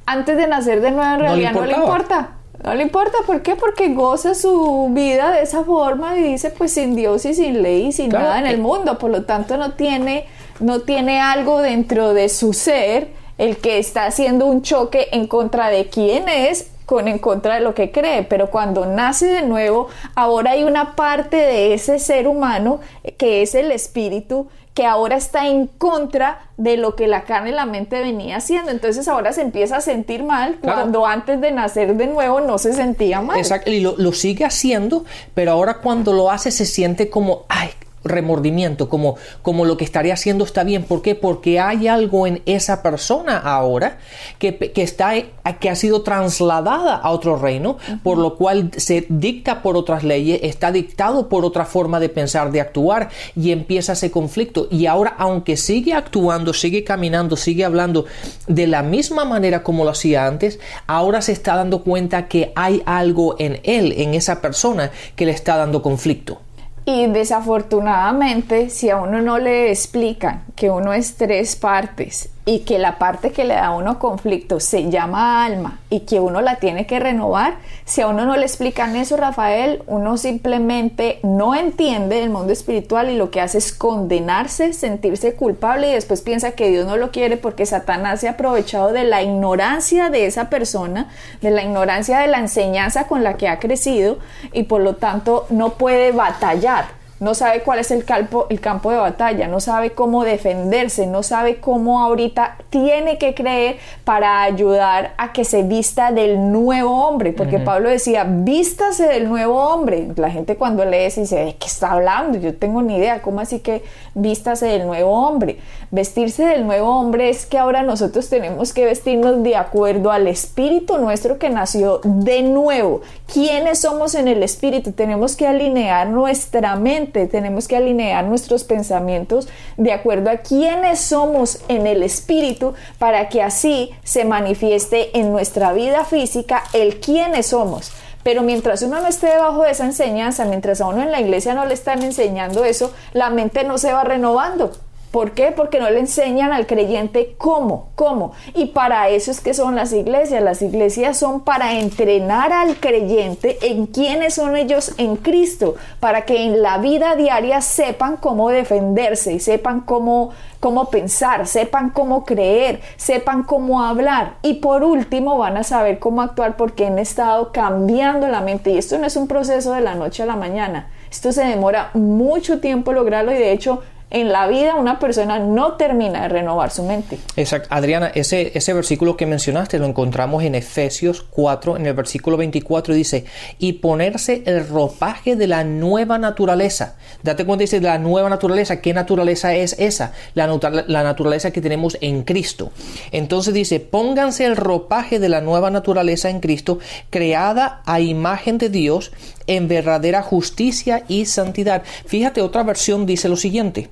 antes 0.06 0.38
de 0.38 0.46
nacer 0.46 0.82
de 0.82 0.92
nuevo 0.92 1.16
en 1.16 1.20
realidad 1.20 1.54
no 1.54 1.66
le 1.66 1.74
importa. 1.74 2.30
No 2.64 2.74
le 2.74 2.84
importa, 2.84 3.18
¿por 3.26 3.42
qué? 3.42 3.56
Porque 3.56 3.94
goza 3.94 4.36
su 4.36 4.90
vida 4.92 5.32
de 5.32 5.42
esa 5.42 5.64
forma 5.64 6.18
y 6.18 6.24
dice 6.24 6.52
pues 6.52 6.74
sin 6.74 6.96
Dios 6.96 7.26
y 7.26 7.34
sin 7.34 7.64
ley 7.64 7.88
y 7.88 7.92
sin 7.92 8.10
nada 8.10 8.38
en 8.38 8.46
el 8.46 8.60
mundo, 8.60 9.00
por 9.00 9.10
lo 9.10 9.26
tanto 9.26 9.58
no 9.58 9.74
tiene 9.74 10.28
no 10.60 10.82
tiene 10.82 11.20
algo 11.20 11.62
dentro 11.62 12.14
de 12.14 12.30
su 12.30 12.54
ser 12.54 13.10
el 13.38 13.58
que 13.58 13.78
está 13.78 14.06
haciendo 14.06 14.46
un 14.46 14.62
choque 14.62 15.10
en 15.12 15.28
contra 15.28 15.70
de 15.70 15.88
quién 15.88 16.28
es 16.28 16.72
con 16.86 17.10
en 17.10 17.20
contra 17.20 17.56
de 17.56 17.62
lo 17.62 17.76
que 17.76 17.92
cree, 17.92 18.24
pero 18.24 18.50
cuando 18.50 18.86
nace 18.86 19.26
de 19.28 19.42
nuevo, 19.42 19.90
ahora 20.16 20.52
hay 20.52 20.64
una 20.64 20.96
parte 20.96 21.36
de 21.36 21.74
ese 21.74 22.00
ser 22.00 22.30
humano 22.30 22.80
que 23.18 23.42
es 23.42 23.56
el 23.56 23.74
espíritu 23.74 24.48
que 24.74 24.86
ahora 24.86 25.18
está 25.18 25.48
en 25.48 25.68
contra 25.68 26.50
de 26.56 26.78
lo 26.78 26.96
que 26.96 27.08
la 27.08 27.24
carne 27.24 27.50
y 27.50 27.54
la 27.54 27.66
mente 27.66 28.00
venía 28.00 28.38
haciendo. 28.38 28.72
Entonces 28.72 29.08
ahora 29.08 29.34
se 29.34 29.42
empieza 29.42 29.78
a 29.78 29.82
sentir 29.82 30.24
mal 30.24 30.60
cuando 30.62 31.06
antes 31.06 31.42
de 31.42 31.52
nacer 31.52 31.96
de 31.96 32.08
nuevo 32.08 32.42
no 32.42 32.58
se 32.58 32.72
sentía 32.74 33.20
mal. 33.20 33.40
Exacto, 33.40 33.72
y 33.72 33.82
lo, 33.82 33.96
lo, 33.98 34.14
sigue 34.14 34.46
haciendo, 34.46 35.04
pero 35.34 35.52
ahora 35.52 35.80
cuando 35.80 36.14
lo 36.14 36.30
hace 36.30 36.52
se 36.52 36.66
siente 36.66 37.10
como, 37.10 37.46
ay, 37.50 37.70
remordimiento, 38.10 38.90
como, 38.90 39.16
como 39.42 39.66
lo 39.66 39.78
que 39.78 39.86
estaría 39.86 40.14
haciendo 40.14 40.44
está 40.44 40.64
bien. 40.64 40.84
¿Por 40.84 41.02
qué? 41.02 41.16
Porque 41.16 41.60
hay 41.60 41.88
algo 41.88 42.28
en 42.28 42.42
esa 42.46 42.82
persona 42.82 43.38
ahora 43.38 43.98
que, 44.40 44.58
que, 44.58 44.82
está, 44.82 45.14
que 45.60 45.70
ha 45.70 45.76
sido 45.76 46.02
trasladada 46.02 46.96
a 46.96 47.12
otro 47.12 47.38
reino, 47.38 47.78
por 48.04 48.18
lo 48.18 48.36
cual 48.36 48.72
se 48.78 49.06
dicta 49.10 49.62
por 49.62 49.78
otras 49.78 50.04
leyes, 50.04 50.40
está 50.44 50.72
dictado 50.72 51.30
por 51.30 51.46
otra 51.46 51.66
forma 51.66 52.00
de 52.00 52.10
pensar, 52.10 52.52
de 52.52 52.62
actuar, 52.62 53.10
y 53.36 53.52
empieza 53.52 53.94
ese 53.94 54.12
conflicto. 54.12 54.68
Y 54.72 54.86
ahora, 54.86 55.16
aunque 55.18 55.58
sigue 55.58 55.94
actuando, 55.94 56.54
sigue 56.54 56.84
caminando, 56.84 57.36
sigue 57.36 57.66
hablando 57.66 58.06
de 58.48 58.68
la 58.68 58.84
misma 58.84 59.26
manera 59.26 59.64
como 59.64 59.84
lo 59.84 59.92
hacía 59.92 60.26
antes, 60.26 60.60
ahora 60.88 61.22
se 61.22 61.32
está 61.32 61.56
dando 61.56 61.84
cuenta 61.84 62.28
que 62.28 62.52
hay 62.56 62.82
algo 62.86 63.36
en 63.40 63.60
él, 63.64 63.94
en 63.98 64.14
esa 64.14 64.42
persona, 64.42 64.92
que 65.16 65.26
le 65.26 65.32
está 65.32 65.58
dando 65.58 65.82
conflicto. 65.82 66.42
Y 66.90 67.06
desafortunadamente, 67.08 68.70
si 68.70 68.90
a 68.90 68.96
uno 68.96 69.22
no 69.22 69.40
le 69.40 69.72
explican 69.72 70.46
que 70.56 70.70
uno 70.70 70.94
es 70.94 71.18
tres 71.18 71.58
partes 71.58 72.30
y 72.48 72.60
que 72.60 72.80
la 72.80 72.98
parte 72.98 73.34
que 73.34 73.44
le 73.44 73.56
da 73.56 73.66
a 73.66 73.76
uno 73.76 74.00
conflicto 74.00 74.62
se 74.62 74.90
llama 74.90 75.44
alma 75.44 75.80
y 75.90 76.02
que 76.02 76.22
uno 76.22 76.40
la 76.40 76.56
tiene 76.56 76.88
que 76.88 76.98
renovar, 76.98 77.58
si 77.84 78.00
a 78.00 78.08
uno 78.08 78.26
no 78.26 78.38
le 78.38 78.46
explican 78.46 78.96
eso, 78.96 79.18
Rafael, 79.18 79.84
uno 79.86 80.16
simplemente 80.16 81.20
no 81.24 81.56
entiende 81.56 82.24
el 82.24 82.30
mundo 82.30 82.54
espiritual 82.54 83.10
y 83.10 83.18
lo 83.18 83.32
que 83.32 83.42
hace 83.42 83.58
es 83.58 83.74
condenarse, 83.74 84.72
sentirse 84.72 85.36
culpable 85.36 85.90
y 85.90 85.94
después 85.94 86.22
piensa 86.22 86.52
que 86.52 86.70
Dios 86.70 86.86
no 86.86 86.96
lo 86.96 87.12
quiere 87.12 87.36
porque 87.36 87.66
Satanás 87.66 88.22
se 88.22 88.30
ha 88.30 88.32
aprovechado 88.32 88.94
de 88.94 89.04
la 89.04 89.22
ignorancia 89.22 90.10
de 90.10 90.26
esa 90.26 90.50
persona, 90.50 91.10
de 91.42 91.52
la 91.52 91.64
ignorancia 91.64 92.20
de 92.20 92.28
la 92.28 92.40
enseñanza 92.40 93.08
con 93.08 93.26
la 93.26 93.36
que 93.36 93.50
ha 93.50 93.60
crecido 93.60 94.20
y 94.54 94.64
por 94.64 94.80
lo 94.80 94.96
tanto 94.96 95.48
no 95.50 95.74
puede 95.74 96.14
batallar 96.14 96.97
no 97.20 97.34
sabe 97.34 97.62
cuál 97.62 97.80
es 97.80 97.92
el 97.92 98.06
campo, 98.06 98.46
el 98.50 98.60
campo 98.60 98.92
de 98.92 98.98
batalla, 98.98 99.48
no 99.48 99.60
sabe 99.60 99.92
cómo 99.92 100.24
defenderse, 100.24 101.08
no 101.08 101.24
sabe 101.24 101.58
cómo 101.58 102.02
ahorita 102.02 102.58
tiene 102.70 103.18
que 103.18 103.34
creer 103.34 103.78
para 104.04 104.44
ayudar 104.44 105.14
a 105.18 105.34
que 105.34 105.44
se 105.44 105.64
vista 105.64 106.12
del 106.12 106.52
nuevo 106.52 107.08
hombre, 107.08 107.34
porque 107.34 107.60
Pablo 107.60 107.90
decía, 107.90 108.26
vístase 108.28 109.08
del 109.08 109.28
nuevo 109.28 109.56
hombre. 109.56 110.10
La 110.16 110.30
gente 110.30 110.56
cuando 110.58 110.86
lee 110.86 111.06
eso 111.06 111.22
dice, 111.22 111.38
¿de 111.38 111.56
qué 111.56 111.68
está 111.68 111.94
hablando? 111.94 112.38
Yo 112.38 112.56
tengo 112.56 112.82
ni 112.82 112.98
idea, 112.98 113.22
¿cómo 113.22 113.40
así 113.40 113.60
que 113.60 113.84
vístase 114.14 114.68
del 114.68 114.86
nuevo 114.86 115.12
hombre? 115.12 115.58
Vestirse 115.90 116.46
del 116.46 116.68
nuevo 116.68 117.00
hombre 117.00 117.30
es 117.30 117.46
que 117.46 117.58
ahora 117.58 117.82
nosotros 117.82 118.30
tenemos 118.30 118.74
que 118.74 118.86
vestirnos 118.86 119.42
de 119.42 119.56
acuerdo 119.56 120.12
al 120.12 120.28
espíritu 120.28 120.98
nuestro 120.98 121.40
que 121.40 121.50
nació 121.50 122.02
de 122.04 122.44
nuevo. 122.44 123.02
¿Quiénes 123.32 123.80
somos 123.80 124.14
en 124.14 124.28
el 124.28 124.44
espíritu? 124.44 124.92
Tenemos 124.92 125.36
que 125.36 125.48
alinear 125.48 126.08
nuestra 126.08 126.76
mente 126.76 127.07
tenemos 127.08 127.68
que 127.68 127.78
alinear 127.78 128.26
nuestros 128.26 128.64
pensamientos 128.64 129.48
de 129.78 129.92
acuerdo 129.92 130.30
a 130.30 130.38
quiénes 130.38 131.00
somos 131.00 131.60
en 131.68 131.88
el 131.88 132.04
espíritu 132.04 132.74
para 133.00 133.30
que 133.30 133.42
así 133.42 133.92
se 134.04 134.26
manifieste 134.26 135.18
en 135.18 135.32
nuestra 135.32 135.74
vida 135.74 136.06
física 136.06 136.64
el 136.74 137.00
quiénes 137.00 137.48
somos. 137.48 137.92
Pero 138.24 138.44
mientras 138.44 138.82
uno 138.82 139.00
no 139.00 139.08
esté 139.08 139.28
debajo 139.28 139.64
de 139.64 139.72
esa 139.72 139.86
enseñanza, 139.86 140.44
mientras 140.46 140.82
a 140.82 140.88
uno 140.88 141.02
en 141.02 141.12
la 141.12 141.22
iglesia 141.22 141.54
no 141.54 141.66
le 141.66 141.74
están 141.74 142.04
enseñando 142.04 142.66
eso, 142.66 142.94
la 143.14 143.30
mente 143.30 143.64
no 143.64 143.78
se 143.78 143.94
va 143.94 144.04
renovando. 144.04 144.72
¿Por 145.18 145.32
qué? 145.32 145.52
Porque 145.52 145.80
no 145.80 145.90
le 145.90 146.00
enseñan 146.00 146.52
al 146.52 146.68
creyente 146.68 147.34
cómo, 147.40 147.90
cómo. 147.96 148.34
Y 148.54 148.68
para 148.68 149.10
eso 149.10 149.32
es 149.32 149.42
que 149.42 149.56
son 149.56 149.76
las 149.76 149.92
iglesias. 149.92 150.44
Las 150.44 150.62
iglesias 150.62 151.18
son 151.18 151.42
para 151.42 151.74
entrenar 151.80 152.54
al 152.54 152.76
creyente 152.76 153.58
en 153.64 153.88
quiénes 153.88 154.36
son 154.36 154.56
ellos 154.56 154.94
en 155.00 155.16
Cristo, 155.16 155.74
para 156.00 156.26
que 156.26 156.44
en 156.44 156.62
la 156.62 156.78
vida 156.78 157.16
diaria 157.16 157.62
sepan 157.62 158.18
cómo 158.18 158.50
defenderse 158.50 159.34
y 159.34 159.40
sepan 159.40 159.82
cómo, 159.82 160.34
cómo 160.60 160.92
pensar, 160.92 161.48
sepan 161.48 161.90
cómo 161.90 162.24
creer, 162.24 162.82
sepan 162.96 163.42
cómo 163.42 163.82
hablar. 163.82 164.36
Y 164.44 164.56
por 164.60 164.84
último 164.84 165.36
van 165.40 165.58
a 165.58 165.64
saber 165.64 165.98
cómo 165.98 166.22
actuar 166.22 166.58
porque 166.58 166.86
han 166.86 167.00
estado 167.00 167.52
cambiando 167.52 168.28
la 168.28 168.42
mente. 168.42 168.70
Y 168.70 168.78
esto 168.78 169.00
no 169.00 169.08
es 169.08 169.16
un 169.16 169.28
proceso 169.28 169.74
de 169.74 169.82
la 169.82 169.96
noche 169.96 170.22
a 170.22 170.28
la 170.28 170.36
mañana. 170.36 170.92
Esto 171.10 171.32
se 171.32 171.44
demora 171.44 171.90
mucho 171.96 172.60
tiempo 172.60 172.94
lograrlo 172.94 173.32
y 173.32 173.38
de 173.38 173.52
hecho 173.52 173.82
en 174.10 174.32
la 174.32 174.48
vida 174.48 174.76
una 174.76 175.00
persona 175.00 175.40
no 175.40 175.74
termina 175.74 176.22
de 176.22 176.30
renovar 176.30 176.72
su 176.72 176.84
mente. 176.84 177.18
Exacto. 177.36 177.68
Adriana, 177.72 178.08
ese, 178.16 178.58
ese 178.58 178.74
versículo 178.74 179.18
que 179.18 179.26
mencionaste 179.26 179.80
lo 179.80 179.86
encontramos 179.86 180.44
en 180.44 180.56
Efesios 180.56 181.26
4, 181.30 181.78
en 181.78 181.86
el 181.86 181.94
versículo 181.94 182.38
24, 182.38 182.94
dice, 182.94 183.26
y 183.60 183.74
ponerse 183.74 184.44
el 184.46 184.68
ropaje 184.68 185.36
de 185.36 185.48
la 185.48 185.64
nueva 185.64 186.18
naturaleza. 186.18 186.96
Date 187.22 187.46
cuenta, 187.46 187.64
dice, 187.64 187.82
la 187.82 187.98
nueva 187.98 188.30
naturaleza. 188.30 188.80
¿Qué 188.80 188.94
naturaleza 188.94 189.54
es 189.54 189.76
esa? 189.78 190.14
La, 190.36 190.48
la 190.88 191.04
naturaleza 191.04 191.52
que 191.52 191.62
tenemos 191.62 191.98
en 192.00 192.24
Cristo. 192.24 192.72
Entonces 193.12 193.54
dice, 193.54 193.80
pónganse 193.82 194.46
el 194.46 194.56
ropaje 194.56 195.20
de 195.20 195.30
la 195.30 195.42
nueva 195.42 195.70
naturaleza 195.70 196.30
en 196.30 196.40
Cristo, 196.40 196.80
creada 197.10 197.82
a 197.86 198.00
imagen 198.00 198.58
de 198.58 198.70
Dios 198.70 199.12
en 199.48 199.68
verdadera 199.68 200.22
justicia 200.22 201.04
y 201.08 201.26
santidad. 201.26 201.84
Fíjate, 202.06 202.42
otra 202.42 202.64
versión 202.64 203.06
dice 203.06 203.28
lo 203.28 203.36
siguiente 203.38 203.90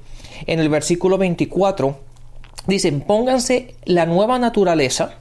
en 0.47 0.59
el 0.59 0.69
versículo 0.69 1.17
24, 1.17 1.97
dicen, 2.67 3.01
pónganse 3.01 3.75
la 3.85 4.05
nueva 4.05 4.39
naturaleza 4.39 5.19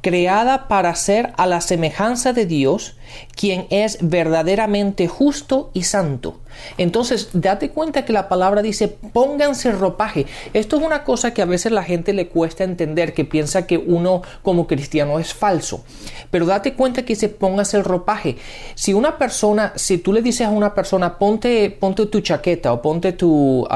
creada 0.00 0.68
para 0.68 0.94
ser 0.94 1.32
a 1.36 1.46
la 1.46 1.60
semejanza 1.60 2.32
de 2.32 2.46
Dios, 2.46 2.96
quien 3.36 3.66
es 3.70 3.98
verdaderamente 4.00 5.08
justo 5.08 5.70
y 5.74 5.84
santo. 5.84 6.38
Entonces, 6.78 7.30
date 7.32 7.70
cuenta 7.70 8.04
que 8.04 8.12
la 8.12 8.28
palabra 8.28 8.62
dice, 8.62 8.88
pónganse 8.88 9.72
ropaje. 9.72 10.26
Esto 10.52 10.76
es 10.76 10.82
una 10.82 11.04
cosa 11.04 11.32
que 11.34 11.42
a 11.42 11.46
veces 11.46 11.72
la 11.72 11.82
gente 11.82 12.12
le 12.12 12.28
cuesta 12.28 12.64
entender, 12.64 13.14
que 13.14 13.24
piensa 13.24 13.66
que 13.66 13.78
uno 13.78 14.22
como 14.42 14.66
cristiano 14.66 15.18
es 15.18 15.34
falso. 15.34 15.84
Pero 16.30 16.46
date 16.46 16.74
cuenta 16.74 17.02
que 17.02 17.14
dice, 17.14 17.28
pónganse 17.28 17.76
el 17.76 17.84
ropaje. 17.84 18.36
Si 18.74 18.92
una 18.94 19.18
persona, 19.18 19.72
si 19.76 19.98
tú 19.98 20.12
le 20.12 20.22
dices 20.22 20.46
a 20.46 20.50
una 20.50 20.74
persona, 20.74 21.18
ponte, 21.18 21.70
ponte 21.70 22.06
tu 22.06 22.20
chaqueta 22.20 22.72
o 22.72 22.82
ponte 22.82 23.12
tu, 23.12 23.66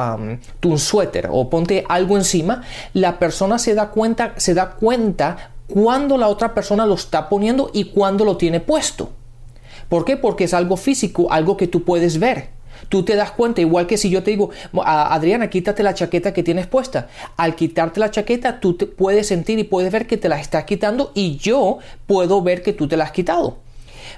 tu 0.61 0.79
suéter 0.79 1.29
o 1.31 1.49
ponte 1.49 1.85
algo 1.88 2.17
encima, 2.17 2.62
la 2.93 3.19
persona 3.19 3.59
se 3.59 3.75
da 3.75 3.88
cuenta, 3.91 4.35
se 4.37 4.55
da 4.55 4.71
cuenta 4.71 5.55
cuando 5.68 6.16
la 6.16 6.28
otra 6.28 6.54
persona 6.54 6.87
lo 6.87 6.94
está 6.94 7.28
poniendo 7.28 7.70
y 7.73 7.85
cuando 7.85 8.25
lo 8.25 8.37
tiene 8.37 8.61
puesto. 8.61 9.11
¿Por 9.88 10.04
qué? 10.04 10.16
Porque 10.16 10.44
es 10.44 10.54
algo 10.54 10.76
físico, 10.76 11.30
algo 11.30 11.56
que 11.56 11.68
tú 11.68 11.85
puedes 11.85 12.18
ver. 12.18 12.50
Tú 12.88 13.04
te 13.04 13.16
das 13.16 13.32
cuenta, 13.32 13.61
igual 13.61 13.87
que 13.87 13.96
si 13.96 14.11
yo 14.11 14.23
te 14.23 14.30
digo, 14.30 14.50
Adriana, 14.85 15.49
quítate 15.50 15.82
la 15.82 15.94
chaqueta 15.94 16.32
que 16.32 16.42
tienes 16.42 16.66
puesta. 16.66 17.08
Al 17.37 17.54
quitarte 17.54 18.00
la 18.00 18.11
chaqueta, 18.11 18.61
tú 18.61 18.75
te 18.75 18.87
puedes 18.87 19.28
sentir 19.28 19.58
y 19.58 19.64
puedes 19.64 19.90
ver 19.90 20.06
que 20.06 20.16
te 20.16 20.28
la 20.28 20.38
estás 20.38 20.64
quitando 20.64 21.11
y 21.14 21.37
yo 21.37 21.78
puedo 22.06 22.42
ver 22.42 22.62
que 22.62 22.73
tú 22.73 22.87
te 22.87 22.96
la 22.96 23.04
has 23.04 23.12
quitado. 23.12 23.58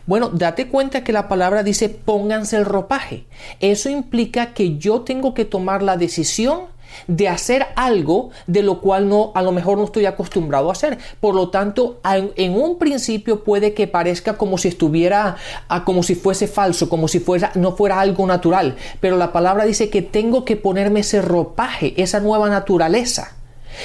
Bueno, 0.07 0.31
date 0.31 0.69
cuenta 0.69 1.05
que 1.05 1.13
la 1.13 1.29
palabra 1.29 1.63
dice 1.63 1.89
pónganse 1.89 2.57
el 2.57 2.65
ropaje. 2.65 3.25
Eso 3.61 3.89
implica 3.89 4.53
que 4.55 4.77
yo 4.79 5.03
tengo 5.03 5.35
que 5.35 5.45
tomar 5.45 5.83
la 5.83 5.97
decisión 5.97 6.63
de 7.07 7.29
hacer 7.29 7.67
algo 7.77 8.31
de 8.47 8.63
lo 8.63 8.81
cual 8.81 9.09
no 9.09 9.33
a 9.35 9.43
lo 9.43 9.53
mejor 9.53 9.79
no 9.79 9.85
estoy 9.85 10.07
acostumbrado 10.07 10.69
a 10.69 10.73
hacer. 10.73 10.99
Por 11.21 11.35
lo 11.35 11.51
tanto, 11.51 12.01
en 12.05 12.55
un 12.55 12.79
principio 12.79 13.45
puede 13.45 13.75
que 13.75 13.87
parezca 13.87 14.37
como 14.37 14.59
si 14.59 14.69
estuviera 14.69 15.37
como 15.85 16.03
si 16.03 16.15
fuese 16.15 16.49
falso, 16.49 16.89
como 16.89 17.09
si 17.09 17.21
fuera 17.21 17.53
no 17.55 17.73
fuera 17.73 18.01
algo 18.01 18.27
natural, 18.27 18.77
pero 19.01 19.17
la 19.17 19.33
palabra 19.33 19.65
dice 19.65 19.91
que 19.91 20.03
tengo 20.03 20.45
que 20.45 20.57
ponerme 20.57 21.01
ese 21.01 21.23
ropaje, 21.23 21.95
esa 22.01 22.21
nueva 22.21 22.49
naturaleza. 22.49 23.35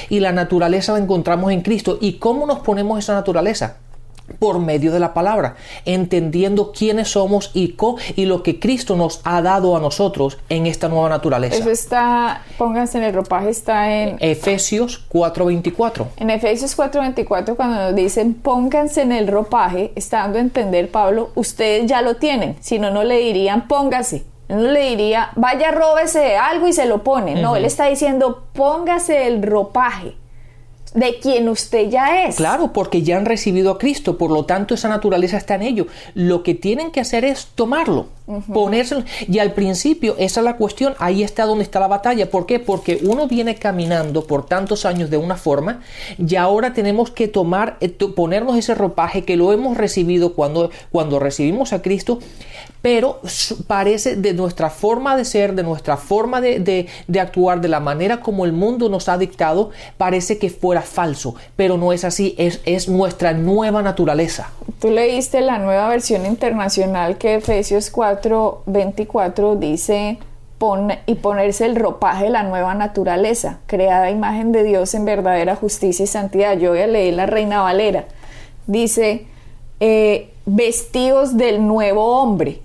Y 0.09 0.21
la 0.21 0.31
naturaleza 0.31 0.93
la 0.93 0.99
encontramos 0.99 1.51
en 1.51 1.61
Cristo. 1.61 1.99
¿Y 2.01 2.13
cómo 2.13 2.47
nos 2.47 2.59
ponemos 2.59 2.97
esa 2.97 3.13
naturaleza? 3.13 3.77
Por 4.39 4.59
medio 4.59 4.91
de 4.91 4.99
la 4.99 5.13
palabra, 5.13 5.55
entendiendo 5.85 6.71
quiénes 6.71 7.09
somos 7.09 7.51
y, 7.53 7.75
y 8.15 8.25
lo 8.25 8.43
que 8.43 8.59
Cristo 8.59 8.95
nos 8.95 9.21
ha 9.23 9.41
dado 9.41 9.75
a 9.75 9.79
nosotros 9.79 10.37
en 10.49 10.65
esta 10.65 10.87
nueva 10.89 11.09
naturaleza. 11.09 11.57
Eso 11.57 11.69
está, 11.69 12.41
pónganse 12.57 12.97
en 12.97 13.03
el 13.05 13.13
ropaje, 13.13 13.49
está 13.49 13.93
en 13.93 14.17
Efesios 14.19 15.05
4:24. 15.11 16.07
En 16.17 16.29
Efesios 16.29 16.77
4:24 16.77 17.55
cuando 17.55 17.75
nos 17.75 17.95
dicen 17.95 18.33
pónganse 18.33 19.01
en 19.01 19.11
el 19.11 19.27
ropaje, 19.27 19.91
está 19.95 20.19
dando 20.19 20.37
a 20.39 20.41
entender 20.41 20.89
Pablo, 20.91 21.31
ustedes 21.35 21.85
ya 21.87 22.01
lo 22.01 22.15
tienen, 22.15 22.55
si 22.59 22.79
no, 22.79 22.91
no 22.91 23.03
le 23.03 23.19
dirían 23.19 23.67
póngase. 23.67 24.23
No 24.49 24.59
le 24.59 24.89
diría, 24.89 25.29
vaya, 25.35 25.71
róbese 25.71 26.35
algo 26.35 26.67
y 26.67 26.73
se 26.73 26.85
lo 26.85 27.01
pone. 27.01 27.41
No, 27.41 27.55
él 27.55 27.65
está 27.65 27.85
diciendo, 27.85 28.43
póngase 28.53 29.25
el 29.25 29.41
ropaje 29.41 30.15
de 30.93 31.19
quien 31.19 31.49
usted 31.49 31.89
ya 31.89 32.25
es. 32.25 32.35
Claro, 32.35 32.71
porque 32.73 33.01
ya 33.01 33.17
han 33.17 33.25
recibido 33.25 33.71
a 33.71 33.77
Cristo, 33.77 34.17
por 34.17 34.31
lo 34.31 34.45
tanto 34.45 34.73
esa 34.73 34.89
naturaleza 34.89 35.37
está 35.37 35.55
en 35.55 35.63
ellos. 35.63 35.87
Lo 36.13 36.43
que 36.43 36.53
tienen 36.53 36.91
que 36.91 36.99
hacer 36.99 37.25
es 37.25 37.47
tomarlo, 37.55 38.07
ponérselo. 38.51 39.03
Y 39.27 39.39
al 39.39 39.53
principio, 39.53 40.15
esa 40.17 40.41
es 40.41 40.43
la 40.43 40.57
cuestión, 40.57 40.95
ahí 40.99 41.23
está 41.23 41.45
donde 41.45 41.63
está 41.63 41.79
la 41.79 41.87
batalla. 41.87 42.29
¿Por 42.29 42.45
qué? 42.45 42.59
Porque 42.59 42.99
uno 43.03 43.27
viene 43.27 43.55
caminando 43.55 44.25
por 44.25 44.45
tantos 44.45 44.85
años 44.85 45.09
de 45.09 45.17
una 45.17 45.35
forma 45.35 45.81
y 46.17 46.35
ahora 46.35 46.73
tenemos 46.73 47.11
que 47.11 47.27
tomar, 47.27 47.77
eh, 47.81 47.89
ponernos 47.89 48.57
ese 48.57 48.75
ropaje 48.75 49.23
que 49.23 49.37
lo 49.37 49.51
hemos 49.53 49.77
recibido 49.77 50.33
cuando, 50.33 50.69
cuando 50.91 51.19
recibimos 51.19 51.73
a 51.73 51.81
Cristo, 51.81 52.19
pero 52.83 53.21
parece 53.65 54.17
de 54.17 54.33
nuestra 54.33 54.69
forma 54.69 55.15
de 55.15 55.23
ser, 55.23 55.55
de 55.55 55.63
nuestra 55.63 55.95
forma 55.95 56.41
de, 56.41 56.59
de 57.07 57.19
actuar, 57.21 57.61
de 57.61 57.69
la 57.69 57.79
manera 57.79 58.19
como 58.19 58.43
el 58.43 58.51
mundo 58.51 58.89
nos 58.89 59.07
ha 59.07 59.17
dictado, 59.17 59.71
parece 59.97 60.37
que 60.37 60.49
fuera 60.49 60.81
falso, 60.81 61.33
pero 61.55 61.77
no 61.77 61.93
es 61.93 62.03
así, 62.03 62.35
es, 62.37 62.59
es 62.65 62.89
nuestra 62.89 63.31
nueva 63.31 63.81
naturaleza. 63.81 64.51
Tú 64.81 64.91
leíste 64.91 65.39
la 65.39 65.59
nueva 65.59 65.87
versión 65.87 66.25
internacional 66.25 67.17
que 67.17 67.35
Efesios 67.35 67.89
4, 67.89 68.63
24 68.65 69.55
dice 69.55 70.19
y 71.05 71.15
ponerse 71.15 71.65
el 71.65 71.75
ropaje 71.75 72.25
de 72.25 72.29
la 72.29 72.43
nueva 72.43 72.73
naturaleza, 72.73 73.59
creada 73.65 74.09
imagen 74.09 74.51
de 74.51 74.63
Dios 74.63 74.93
en 74.93 75.05
verdadera 75.05 75.55
justicia 75.55 76.03
y 76.03 76.07
santidad. 76.07 76.57
Yo 76.57 76.71
voy 76.71 76.79
a 76.79 76.87
leer 76.87 77.13
la 77.15 77.25
Reina 77.25 77.61
Valera. 77.61 78.05
Dice, 78.65 79.25
eh, 79.81 80.31
vestidos 80.45 81.35
del 81.35 81.67
nuevo 81.67 82.21
hombre, 82.21 82.61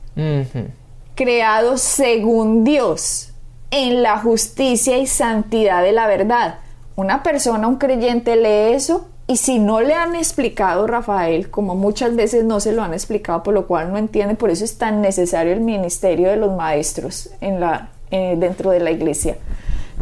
creados 1.15 1.81
según 1.81 2.65
Dios, 2.65 3.33
en 3.71 4.03
la 4.03 4.19
justicia 4.19 4.99
y 4.99 5.07
santidad 5.07 5.83
de 5.83 5.93
la 5.93 6.07
verdad 6.07 6.59
una 6.99 7.23
persona, 7.23 7.69
un 7.69 7.77
creyente 7.77 8.35
lee 8.35 8.75
eso 8.75 9.07
y 9.29 9.37
si 9.37 9.61
no 9.61 9.81
le 9.81 9.95
han 9.95 10.17
explicado, 10.17 10.85
Rafael, 10.89 11.49
como 11.49 11.77
muchas 11.77 12.17
veces 12.17 12.43
no 12.43 12.59
se 12.59 12.73
lo 12.73 12.83
han 12.83 12.93
explicado, 12.93 13.45
por 13.45 13.55
lo 13.55 13.69
cual 13.69 13.93
no 13.93 13.99
entiende, 13.99 14.35
por 14.35 14.51
eso 14.51 14.65
es 14.65 14.79
tan 14.79 15.01
necesario 15.01 15.53
el 15.53 15.61
ministerio 15.61 16.29
de 16.29 16.35
los 16.35 16.57
maestros 16.57 17.31
en 17.41 17.61
la, 17.61 17.91
eh, 18.11 18.35
dentro 18.37 18.73
de 18.73 18.81
la 18.81 18.91
iglesia. 18.91 19.37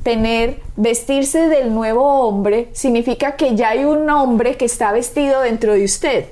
Tener, 0.04 0.61
vestirse 0.76 1.49
del 1.49 1.75
nuevo 1.75 2.26
hombre 2.26 2.70
significa 2.73 3.37
que 3.37 3.54
ya 3.54 3.70
hay 3.70 3.85
un 3.85 4.08
hombre 4.08 4.56
que 4.56 4.64
está 4.64 4.90
vestido 4.90 5.42
dentro 5.42 5.75
de 5.75 5.85
usted. 5.85 6.26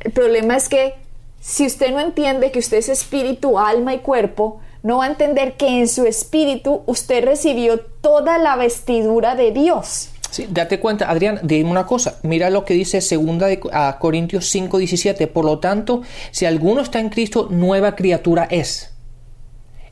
El 0.00 0.12
problema 0.12 0.56
es 0.56 0.70
que 0.70 0.94
si 1.40 1.66
usted 1.66 1.90
no 1.90 2.00
entiende 2.00 2.52
que 2.52 2.58
usted 2.58 2.76
es 2.76 2.90
espíritu, 2.90 3.58
alma 3.58 3.94
y 3.94 3.98
cuerpo, 3.98 4.60
no 4.82 4.98
va 4.98 5.06
a 5.06 5.08
entender 5.08 5.56
que 5.56 5.80
en 5.80 5.88
su 5.88 6.06
espíritu 6.06 6.82
usted 6.86 7.24
recibió 7.24 7.80
toda 7.80 8.38
la 8.38 8.56
vestidura 8.56 9.34
de 9.34 9.50
Dios. 9.50 10.10
Sí, 10.30 10.46
date 10.48 10.78
cuenta, 10.78 11.10
Adrián, 11.10 11.40
dime 11.42 11.70
una 11.70 11.86
cosa. 11.86 12.18
Mira 12.22 12.50
lo 12.50 12.64
que 12.64 12.74
dice 12.74 13.00
segunda 13.00 13.46
de 13.46 13.58
a 13.72 13.98
Corintios 13.98 14.48
5, 14.48 14.78
17. 14.78 15.26
Por 15.26 15.44
lo 15.44 15.58
tanto, 15.58 16.02
si 16.30 16.46
alguno 16.46 16.82
está 16.82 17.00
en 17.00 17.08
Cristo, 17.08 17.48
nueva 17.50 17.96
criatura 17.96 18.46
es. 18.50 18.92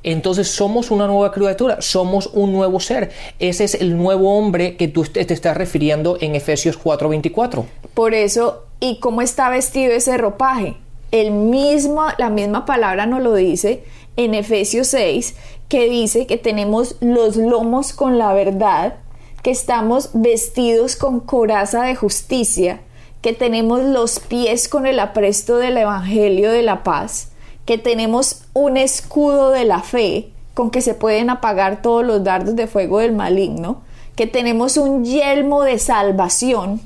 Entonces 0.04 0.48
somos 0.48 0.92
una 0.92 1.06
nueva 1.06 1.32
criatura, 1.32 1.80
somos 1.80 2.28
un 2.32 2.52
nuevo 2.52 2.78
ser. 2.78 3.10
Ese 3.40 3.64
es 3.64 3.74
el 3.74 3.96
nuevo 3.96 4.38
hombre 4.38 4.76
que 4.76 4.86
tú 4.86 5.02
te 5.02 5.20
estás 5.32 5.56
refiriendo 5.56 6.18
en 6.20 6.36
Efesios 6.36 6.78
4:24. 6.78 7.64
Por 7.94 8.14
eso, 8.14 8.64
¿y 8.78 9.00
cómo 9.00 9.22
está 9.22 9.50
vestido 9.50 9.92
ese 9.92 10.16
ropaje? 10.18 10.76
El 11.10 11.30
mismo, 11.30 12.04
la 12.18 12.30
misma 12.30 12.66
palabra 12.66 13.06
nos 13.06 13.22
lo 13.22 13.34
dice 13.34 13.84
en 14.16 14.34
Efesios 14.34 14.88
6, 14.88 15.34
que 15.68 15.88
dice 15.88 16.26
que 16.26 16.36
tenemos 16.36 16.96
los 17.00 17.36
lomos 17.36 17.92
con 17.92 18.18
la 18.18 18.32
verdad 18.32 18.96
que 19.42 19.50
estamos 19.50 20.10
vestidos 20.12 20.96
con 20.96 21.20
coraza 21.20 21.82
de 21.82 21.94
justicia, 21.94 22.80
que 23.22 23.32
tenemos 23.32 23.82
los 23.82 24.20
pies 24.20 24.68
con 24.68 24.86
el 24.86 25.00
apresto 25.00 25.56
del 25.56 25.76
Evangelio 25.76 26.50
de 26.50 26.62
la 26.62 26.82
paz, 26.82 27.30
que 27.64 27.78
tenemos 27.78 28.42
un 28.52 28.76
escudo 28.76 29.50
de 29.50 29.64
la 29.64 29.82
fe 29.82 30.30
con 30.54 30.70
que 30.70 30.80
se 30.80 30.94
pueden 30.94 31.30
apagar 31.30 31.82
todos 31.82 32.04
los 32.04 32.24
dardos 32.24 32.56
de 32.56 32.66
fuego 32.66 32.98
del 32.98 33.12
maligno, 33.12 33.82
que 34.16 34.26
tenemos 34.26 34.76
un 34.76 35.04
yelmo 35.04 35.62
de 35.62 35.78
salvación, 35.78 36.80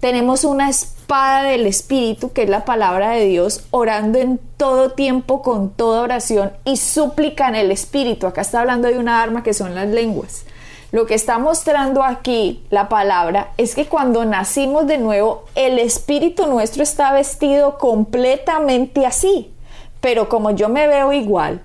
tenemos 0.00 0.44
una 0.44 0.68
espada 0.68 1.44
del 1.44 1.66
Espíritu, 1.66 2.32
que 2.32 2.44
es 2.44 2.48
la 2.48 2.64
palabra 2.64 3.10
de 3.10 3.24
Dios, 3.26 3.64
orando 3.70 4.18
en 4.18 4.38
todo 4.56 4.90
tiempo 4.92 5.42
con 5.42 5.70
toda 5.70 6.02
oración 6.02 6.52
y 6.64 6.76
súplica 6.76 7.48
en 7.48 7.56
el 7.56 7.70
Espíritu. 7.70 8.26
Acá 8.26 8.42
está 8.42 8.60
hablando 8.60 8.88
de 8.88 8.98
una 8.98 9.22
arma 9.22 9.42
que 9.42 9.54
son 9.54 9.74
las 9.74 9.88
lenguas. 9.88 10.44
Lo 10.90 11.04
que 11.04 11.14
está 11.14 11.38
mostrando 11.38 12.02
aquí 12.02 12.64
la 12.70 12.88
palabra 12.88 13.52
es 13.58 13.74
que 13.74 13.86
cuando 13.86 14.24
nacimos 14.24 14.86
de 14.86 14.96
nuevo, 14.96 15.44
el 15.54 15.78
espíritu 15.78 16.46
nuestro 16.46 16.82
está 16.82 17.12
vestido 17.12 17.76
completamente 17.76 19.04
así. 19.04 19.52
Pero 20.00 20.30
como 20.30 20.52
yo 20.52 20.70
me 20.70 20.88
veo 20.88 21.12
igual, 21.12 21.60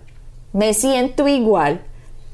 me 0.52 0.74
siento 0.74 1.30
igual, 1.30 1.80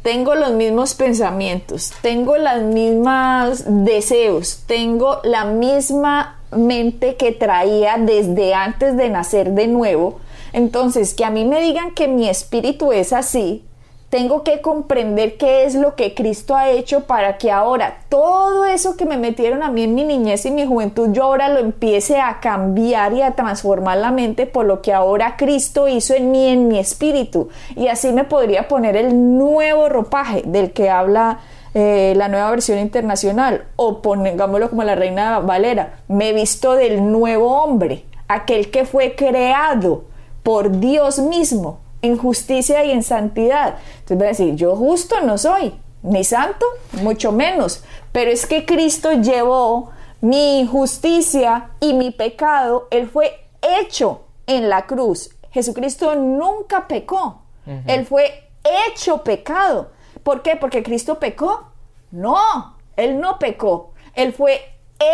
tengo 0.01 0.35
los 0.35 0.51
mismos 0.51 0.93
pensamientos, 0.93 1.91
tengo 2.01 2.37
los 2.37 2.61
mismos 2.63 3.63
deseos, 3.65 4.63
tengo 4.65 5.19
la 5.23 5.45
misma 5.45 6.39
mente 6.51 7.15
que 7.15 7.31
traía 7.31 7.97
desde 7.97 8.53
antes 8.53 8.95
de 8.97 9.09
nacer 9.09 9.51
de 9.51 9.67
nuevo, 9.67 10.19
entonces 10.53 11.13
que 11.13 11.25
a 11.25 11.29
mí 11.29 11.45
me 11.45 11.61
digan 11.61 11.93
que 11.93 12.07
mi 12.07 12.29
espíritu 12.29 12.91
es 12.91 13.13
así, 13.13 13.63
tengo 14.09 14.43
que 14.43 14.61
comprender 14.61 15.37
qué 15.37 15.65
es 15.65 15.75
lo 15.75 15.95
que 15.95 16.15
Cristo 16.15 16.55
ha 16.55 16.69
hecho 16.69 17.01
para 17.01 17.37
que 17.37 17.51
ahora 17.51 17.99
todo 18.09 18.65
eso 18.65 18.97
que 18.97 19.05
me 19.05 19.17
metieron 19.17 19.61
a 19.61 19.69
mí 19.69 19.83
en 19.83 19.93
mi 19.93 20.03
niñez 20.03 20.45
y 20.45 20.51
mi 20.51 20.65
juventud, 20.65 21.09
yo 21.11 21.25
ahora 21.25 21.47
lo 21.49 21.59
empiece 21.59 22.19
a 22.19 22.39
cambiar 22.39 23.13
y 23.13 23.21
a 23.21 23.35
transformar 23.35 23.99
la 23.99 24.11
mente 24.11 24.47
por 24.47 24.65
lo 24.65 24.81
que 24.81 24.93
ahora 24.93 25.37
Cristo 25.37 25.87
hizo 25.87 26.15
en 26.15 26.31
mí, 26.31 26.47
en 26.47 26.67
mi 26.67 26.79
espíritu. 26.79 27.49
Y 27.75 27.87
así 27.87 28.11
me 28.11 28.23
podría 28.23 28.67
poner 28.67 28.95
el 28.95 29.37
nuevo 29.37 29.89
ropaje 29.89 30.41
del 30.43 30.73
que 30.73 30.89
habla 30.89 31.39
eh, 31.75 32.13
la 32.17 32.29
nueva 32.29 32.49
versión 32.49 32.79
internacional, 32.79 33.65
o 33.75 34.01
pongámoslo 34.01 34.71
como 34.71 34.83
la 34.83 34.95
reina 34.95 35.37
Valera, 35.37 35.99
me 36.07 36.33
visto 36.33 36.73
del 36.73 37.11
nuevo 37.11 37.61
hombre, 37.61 38.05
aquel 38.27 38.71
que 38.71 38.85
fue 38.85 39.13
creado 39.15 40.05
por 40.41 40.79
Dios 40.79 41.19
mismo 41.19 41.77
en 42.01 42.17
justicia 42.17 42.83
y 42.85 42.91
en 42.91 43.03
santidad. 43.03 43.77
Entonces 43.99 44.17
voy 44.17 44.25
a 44.25 44.29
decir, 44.29 44.55
yo 44.55 44.75
justo 44.75 45.21
no 45.21 45.37
soy, 45.37 45.73
ni 46.01 46.23
santo, 46.23 46.65
mucho 46.93 47.31
menos, 47.31 47.83
pero 48.11 48.31
es 48.31 48.45
que 48.45 48.65
Cristo 48.65 49.11
llevó 49.13 49.91
mi 50.21 50.67
justicia 50.69 51.71
y 51.79 51.93
mi 51.93 52.11
pecado, 52.11 52.87
Él 52.91 53.09
fue 53.09 53.47
hecho 53.61 54.21
en 54.47 54.69
la 54.69 54.85
cruz. 54.85 55.31
Jesucristo 55.51 56.15
nunca 56.15 56.87
pecó, 56.87 57.41
Él 57.87 58.05
fue 58.05 58.49
hecho 58.87 59.23
pecado. 59.23 59.91
¿Por 60.23 60.41
qué? 60.41 60.55
Porque 60.55 60.83
Cristo 60.83 61.19
pecó. 61.19 61.71
No, 62.11 62.77
Él 62.95 63.19
no 63.19 63.37
pecó, 63.39 63.93
Él 64.15 64.33
fue 64.33 64.61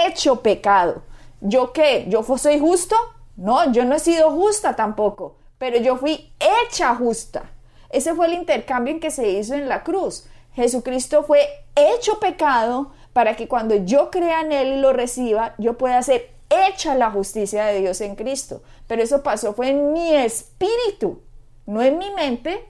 hecho 0.07 0.41
pecado. 0.41 1.03
¿Yo 1.41 1.73
qué? 1.73 2.05
¿Yo 2.07 2.23
soy 2.37 2.59
justo? 2.59 2.95
No, 3.35 3.71
yo 3.71 3.83
no 3.83 3.95
he 3.95 3.99
sido 3.99 4.31
justa 4.31 4.75
tampoco 4.75 5.35
pero 5.57 5.77
yo 5.77 5.97
fui 5.97 6.31
hecha 6.39 6.95
justa. 6.95 7.51
Ese 7.89 8.13
fue 8.13 8.27
el 8.27 8.33
intercambio 8.33 8.93
en 8.93 8.99
que 8.99 9.11
se 9.11 9.29
hizo 9.29 9.53
en 9.53 9.69
la 9.69 9.83
cruz. 9.83 10.27
Jesucristo 10.53 11.23
fue 11.23 11.47
hecho 11.75 12.19
pecado 12.19 12.91
para 13.13 13.35
que 13.35 13.47
cuando 13.47 13.75
yo 13.75 14.11
crea 14.11 14.41
en 14.41 14.51
Él 14.51 14.67
y 14.73 14.81
lo 14.81 14.93
reciba, 14.93 15.55
yo 15.57 15.77
pueda 15.77 16.01
ser 16.01 16.29
hecha 16.49 16.95
la 16.95 17.11
justicia 17.11 17.65
de 17.65 17.79
Dios 17.79 18.01
en 18.01 18.15
Cristo. 18.15 18.61
Pero 18.87 19.01
eso 19.01 19.23
pasó 19.23 19.53
fue 19.53 19.69
en 19.69 19.93
mi 19.93 20.13
espíritu, 20.13 21.21
no 21.65 21.81
en 21.81 21.97
mi 21.97 22.11
mente, 22.11 22.65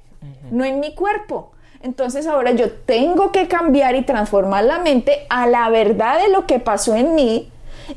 no 0.52 0.64
en 0.64 0.80
mi 0.80 0.94
cuerpo. 0.96 1.52
Entonces 1.82 2.26
ahora 2.26 2.52
yo 2.52 2.72
tengo 2.72 3.32
que 3.32 3.48
cambiar 3.48 3.96
y 3.96 4.04
transformar 4.04 4.64
la 4.64 4.80
mente 4.80 5.28
a 5.30 5.46
la 5.48 5.70
verdad 5.70 6.20
de 6.20 6.30
lo 6.30 6.48
que 6.48 6.60
pasó 6.60 6.96
en 6.96 7.16
mí 7.16 7.52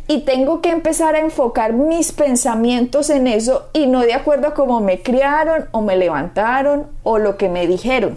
y 0.07 0.21
tengo 0.21 0.61
que 0.61 0.71
empezar 0.71 1.15
a 1.15 1.21
enfocar 1.21 1.73
mis 1.73 2.13
pensamientos 2.13 3.11
en 3.11 3.27
eso 3.27 3.69
y 3.73 3.87
no 3.87 4.01
de 4.01 4.15
acuerdo 4.15 4.49
a 4.49 4.55
cómo 4.55 4.81
me 4.81 5.03
criaron 5.03 5.67
o 5.73 5.81
me 5.81 5.97
levantaron 5.97 6.87
o 7.03 7.19
lo 7.19 7.37
que 7.37 7.49
me 7.49 7.67
dijeron. 7.67 8.17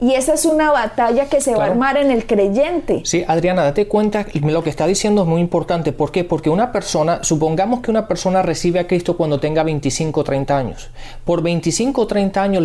Y 0.00 0.14
esa 0.14 0.34
es 0.34 0.44
una 0.44 0.70
batalla 0.70 1.28
que 1.28 1.40
se 1.40 1.56
va 1.56 1.64
a 1.64 1.66
armar 1.66 1.96
en 1.96 2.12
el 2.12 2.24
creyente. 2.24 3.02
Sí, 3.04 3.24
Adriana, 3.26 3.64
date 3.64 3.88
cuenta, 3.88 4.26
lo 4.32 4.62
que 4.62 4.70
está 4.70 4.86
diciendo 4.86 5.22
es 5.22 5.28
muy 5.28 5.40
importante. 5.40 5.92
¿Por 5.92 6.12
qué? 6.12 6.22
Porque 6.22 6.50
una 6.50 6.70
persona, 6.70 7.24
supongamos 7.24 7.80
que 7.80 7.90
una 7.90 8.06
persona 8.06 8.42
recibe 8.42 8.78
a 8.78 8.86
Cristo 8.86 9.16
cuando 9.16 9.40
tenga 9.40 9.64
25 9.64 10.20
o 10.20 10.24
30 10.24 10.56
años. 10.56 10.90
Por 11.24 11.42
25 11.42 12.00
o 12.00 12.06
30 12.06 12.42
años, 12.42 12.64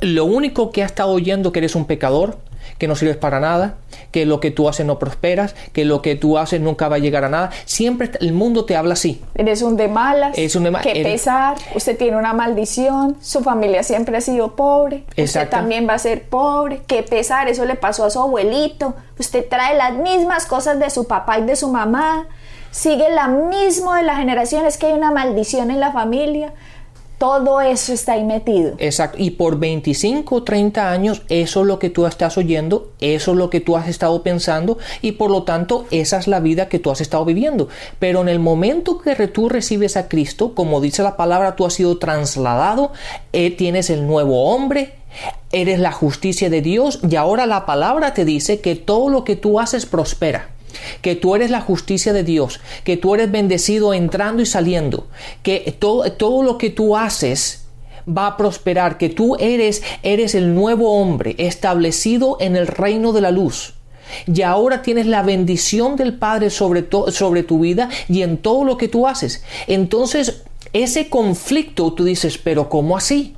lo 0.00 0.24
único 0.26 0.70
que 0.70 0.84
ha 0.84 0.86
estado 0.86 1.10
oyendo 1.10 1.50
que 1.50 1.58
eres 1.58 1.74
un 1.74 1.86
pecador, 1.86 2.38
que 2.80 2.88
no 2.88 2.96
sirves 2.96 3.18
para 3.18 3.40
nada, 3.40 3.74
que 4.10 4.24
lo 4.24 4.40
que 4.40 4.50
tú 4.50 4.66
haces 4.66 4.86
no 4.86 4.98
prosperas, 4.98 5.54
que 5.74 5.84
lo 5.84 6.00
que 6.00 6.16
tú 6.16 6.38
haces 6.38 6.62
nunca 6.62 6.88
va 6.88 6.96
a 6.96 6.98
llegar 6.98 7.24
a 7.24 7.28
nada. 7.28 7.50
Siempre 7.66 8.10
el 8.20 8.32
mundo 8.32 8.64
te 8.64 8.74
habla 8.74 8.94
así. 8.94 9.22
Eres 9.34 9.60
un 9.60 9.76
de 9.76 9.86
malas. 9.86 10.36
Es 10.38 10.56
un 10.56 10.64
de. 10.64 10.72
Que 10.80 11.02
pesar. 11.02 11.58
Usted 11.74 11.98
tiene 11.98 12.16
una 12.16 12.32
maldición. 12.32 13.18
Su 13.20 13.42
familia 13.42 13.82
siempre 13.82 14.16
ha 14.16 14.22
sido 14.22 14.56
pobre. 14.56 15.04
Usted 15.16 15.48
también 15.50 15.86
va 15.86 15.92
a 15.92 15.98
ser 15.98 16.22
pobre. 16.22 16.80
Que 16.86 17.02
pesar. 17.02 17.48
Eso 17.48 17.66
le 17.66 17.74
pasó 17.74 18.06
a 18.06 18.10
su 18.10 18.18
abuelito. 18.18 18.94
Usted 19.18 19.46
trae 19.46 19.76
las 19.76 19.92
mismas 19.92 20.46
cosas 20.46 20.78
de 20.78 20.88
su 20.88 21.06
papá 21.06 21.38
y 21.38 21.42
de 21.42 21.56
su 21.56 21.68
mamá. 21.68 22.28
Sigue 22.70 23.10
la 23.10 23.28
misma 23.28 23.98
de 23.98 24.04
la 24.04 24.16
generación. 24.16 24.64
Es 24.64 24.78
que 24.78 24.86
hay 24.86 24.94
una 24.94 25.10
maldición 25.10 25.70
en 25.70 25.80
la 25.80 25.92
familia. 25.92 26.54
Todo 27.20 27.60
eso 27.60 27.92
está 27.92 28.14
ahí 28.14 28.24
metido. 28.24 28.76
Exacto. 28.78 29.18
Y 29.20 29.32
por 29.32 29.58
25 29.58 30.36
o 30.36 30.42
30 30.42 30.90
años, 30.90 31.20
eso 31.28 31.60
es 31.60 31.66
lo 31.66 31.78
que 31.78 31.90
tú 31.90 32.06
estás 32.06 32.38
oyendo, 32.38 32.92
eso 32.98 33.32
es 33.32 33.36
lo 33.36 33.50
que 33.50 33.60
tú 33.60 33.76
has 33.76 33.88
estado 33.88 34.22
pensando 34.22 34.78
y 35.02 35.12
por 35.12 35.30
lo 35.30 35.42
tanto 35.42 35.84
esa 35.90 36.16
es 36.16 36.28
la 36.28 36.40
vida 36.40 36.70
que 36.70 36.78
tú 36.78 36.90
has 36.90 37.02
estado 37.02 37.26
viviendo. 37.26 37.68
Pero 37.98 38.22
en 38.22 38.30
el 38.30 38.38
momento 38.38 38.96
que 38.96 39.14
tú 39.28 39.50
recibes 39.50 39.98
a 39.98 40.08
Cristo, 40.08 40.54
como 40.54 40.80
dice 40.80 41.02
la 41.02 41.18
palabra, 41.18 41.56
tú 41.56 41.66
has 41.66 41.74
sido 41.74 41.98
trasladado, 41.98 42.92
eh, 43.34 43.50
tienes 43.50 43.90
el 43.90 44.06
nuevo 44.06 44.44
hombre, 44.44 44.94
eres 45.52 45.78
la 45.78 45.92
justicia 45.92 46.48
de 46.48 46.62
Dios 46.62 47.00
y 47.06 47.16
ahora 47.16 47.44
la 47.44 47.66
palabra 47.66 48.14
te 48.14 48.24
dice 48.24 48.62
que 48.62 48.76
todo 48.76 49.10
lo 49.10 49.24
que 49.24 49.36
tú 49.36 49.60
haces 49.60 49.84
prospera 49.84 50.48
que 51.02 51.16
tú 51.16 51.34
eres 51.34 51.50
la 51.50 51.60
justicia 51.60 52.12
de 52.12 52.24
Dios, 52.24 52.60
que 52.84 52.96
tú 52.96 53.14
eres 53.14 53.30
bendecido 53.30 53.94
entrando 53.94 54.42
y 54.42 54.46
saliendo, 54.46 55.06
que 55.42 55.76
todo, 55.78 56.10
todo 56.12 56.42
lo 56.42 56.58
que 56.58 56.70
tú 56.70 56.96
haces 56.96 57.66
va 58.06 58.26
a 58.26 58.36
prosperar, 58.36 58.98
que 58.98 59.08
tú 59.08 59.36
eres, 59.36 59.82
eres 60.02 60.34
el 60.34 60.54
nuevo 60.54 61.00
hombre 61.00 61.34
establecido 61.38 62.36
en 62.40 62.56
el 62.56 62.66
reino 62.66 63.12
de 63.12 63.20
la 63.20 63.30
luz. 63.30 63.74
Y 64.26 64.42
ahora 64.42 64.82
tienes 64.82 65.06
la 65.06 65.22
bendición 65.22 65.96
del 65.96 66.14
Padre 66.14 66.50
sobre, 66.50 66.88
sobre 67.12 67.42
tu 67.42 67.60
vida 67.60 67.88
y 68.08 68.22
en 68.22 68.38
todo 68.38 68.64
lo 68.64 68.76
que 68.76 68.88
tú 68.88 69.06
haces. 69.06 69.44
Entonces, 69.66 70.42
ese 70.72 71.08
conflicto 71.08 71.92
tú 71.92 72.04
dices, 72.04 72.38
pero 72.38 72.68
¿cómo 72.68 72.96
así? 72.96 73.34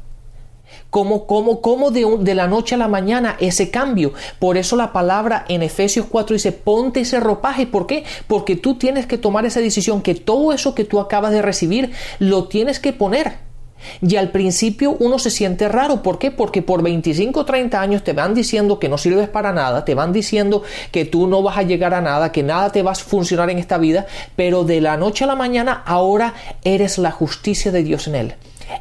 ¿Cómo, 0.93 1.27
cómo, 1.27 1.63
cómo 1.63 1.91
de, 1.91 2.05
de, 2.21 2.35
la 2.35 2.49
noche 2.49 2.75
a 2.75 2.79
la 2.79 2.87
mañana 2.87 3.39
ese 3.41 3.71
cambio? 3.71 4.13
Por 4.39 4.59
eso 4.59 4.77
la 4.77 4.93
palabra 4.93 5.47
en 5.49 5.63
Efesios 5.63 6.05
4 6.05 6.35
dice, 6.35 6.53
ponte 6.53 7.01
ese 7.01 7.19
ropaje. 7.19 7.67
¿Por 7.67 7.87
qué? 7.87 8.05
Porque 8.27 8.57
tú 8.57 8.75
tienes 8.75 9.07
que 9.07 9.17
tomar 9.17 9.47
esa 9.47 9.61
decisión, 9.61 10.03
que 10.03 10.15
todo 10.15 10.53
eso 10.53 10.75
que 10.75 10.85
tú 10.85 11.01
acabas 11.01 11.33
de 11.33 11.41
recibir 11.41 11.93
lo 12.19 12.45
tienes 12.45 12.79
que 12.79 12.93
poner. 12.93 13.39
Y 14.03 14.17
al 14.17 14.33
principio 14.33 14.95
uno 15.01 15.19
se 15.19 15.31
siente 15.31 15.67
raro. 15.67 16.03
¿Por 16.03 16.19
qué? 16.19 16.31
Porque 16.31 16.61
por 16.61 16.83
25 16.83 17.41
o 17.41 17.45
30 17.47 17.81
años 17.81 18.05
te 18.05 18.13
van 18.13 18.35
diciendo 18.35 18.79
que 18.79 18.91
no 18.91 18.99
sirves 18.99 19.31
para 19.31 19.51
nada, 19.51 19.87
te 19.87 19.95
van 19.95 20.13
diciendo 20.13 20.63
que 20.91 21.07
tú 21.07 21.27
no 21.27 21.43
vas 21.43 21.57
a 21.57 21.63
llegar 21.63 21.95
a 21.95 22.03
nada, 22.03 22.33
que 22.33 22.43
nada 22.43 22.71
te 22.71 22.83
va 22.83 22.93
a 22.93 22.97
funcionar 22.97 23.49
en 23.49 23.59
esta 23.59 23.79
vida, 23.79 24.05
pero 24.37 24.65
de 24.65 24.83
la 24.83 24.99
noche 24.99 25.25
a 25.25 25.29
la 25.29 25.37
mañana 25.37 25.83
ahora 25.87 26.35
eres 26.65 26.99
la 26.99 27.13
justicia 27.13 27.73
de 27.73 27.83
Dios 27.83 28.09
en 28.09 28.15
él. 28.15 28.35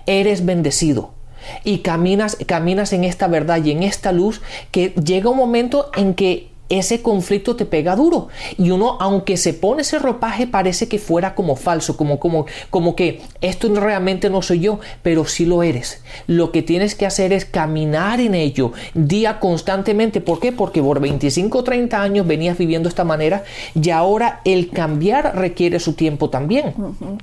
Eres 0.06 0.46
bendecido. 0.46 1.21
Y 1.64 1.80
caminas, 1.80 2.38
caminas 2.46 2.94
en 2.94 3.04
esta 3.04 3.28
verdad 3.28 3.64
y 3.64 3.72
en 3.72 3.84
esta 3.84 4.12
luz 4.12 4.42
que 4.72 4.90
llega 4.90 5.30
un 5.30 5.38
momento 5.38 5.92
en 5.96 6.14
que 6.14 6.51
ese 6.72 7.02
conflicto 7.02 7.56
te 7.58 7.66
pega 7.66 7.96
duro. 7.96 8.30
Y 8.58 8.72
uno 8.72 8.98
aunque 9.02 9.36
se 9.36 9.54
pone 9.54 9.82
ese 9.82 10.00
ropaje 10.00 10.48
parece 10.48 10.88
que 10.88 11.00
fuera 11.00 11.36
como 11.36 11.56
falso 11.56 11.98
como 11.98 12.18
como 12.20 12.46
como 12.70 12.96
que 12.96 13.22
esto 13.42 13.74
realmente 13.76 14.30
no 14.30 14.42
soy 14.42 14.62
yo 14.62 14.80
pero 15.04 15.26
sí 15.26 15.46
lo 15.46 15.64
eres. 15.64 16.02
Lo 16.28 16.52
que 16.52 16.62
tienes 16.62 16.96
que 16.96 17.06
hacer 17.06 17.34
es 17.34 17.46
caminar 17.46 18.22
en 18.22 18.36
ello 18.36 18.72
día 18.94 19.40
constantemente. 19.40 20.22
¿por 20.22 20.40
qué? 20.40 20.54
porque 20.54 20.82
por 20.82 21.02
25 21.02 21.58
o 21.58 21.64
30 21.64 22.02
años 22.02 22.26
venías 22.26 22.58
viviendo 22.58 22.88
de 22.88 22.92
esta 22.92 23.04
manera 23.04 23.44
y 23.76 23.90
ahora 23.90 24.40
el 24.46 24.70
cambiar 24.70 25.36
requiere 25.36 25.80
su 25.80 25.94
tiempo 25.94 26.30
también. 26.30 26.74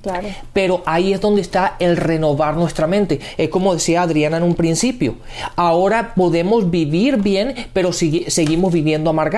Claro. 0.02 0.28
pero 0.52 0.82
ahí 0.84 1.12
es 1.12 1.20
donde 1.20 1.40
está 1.40 1.76
el 1.78 1.96
renovar 1.96 2.56
nuestra 2.56 2.86
mente. 2.86 3.20
Es 3.38 3.48
como 3.48 3.72
decía 3.72 4.02
Adriana 4.02 4.36
en 4.36 4.42
un 4.42 4.54
principio. 4.54 5.16
Ahora 5.56 6.12
podemos 6.14 6.70
vivir 6.70 7.16
bien 7.16 7.54
pero 7.72 7.92
seguimos 7.92 8.72
viviendo 8.72 9.08
amargados 9.08 9.37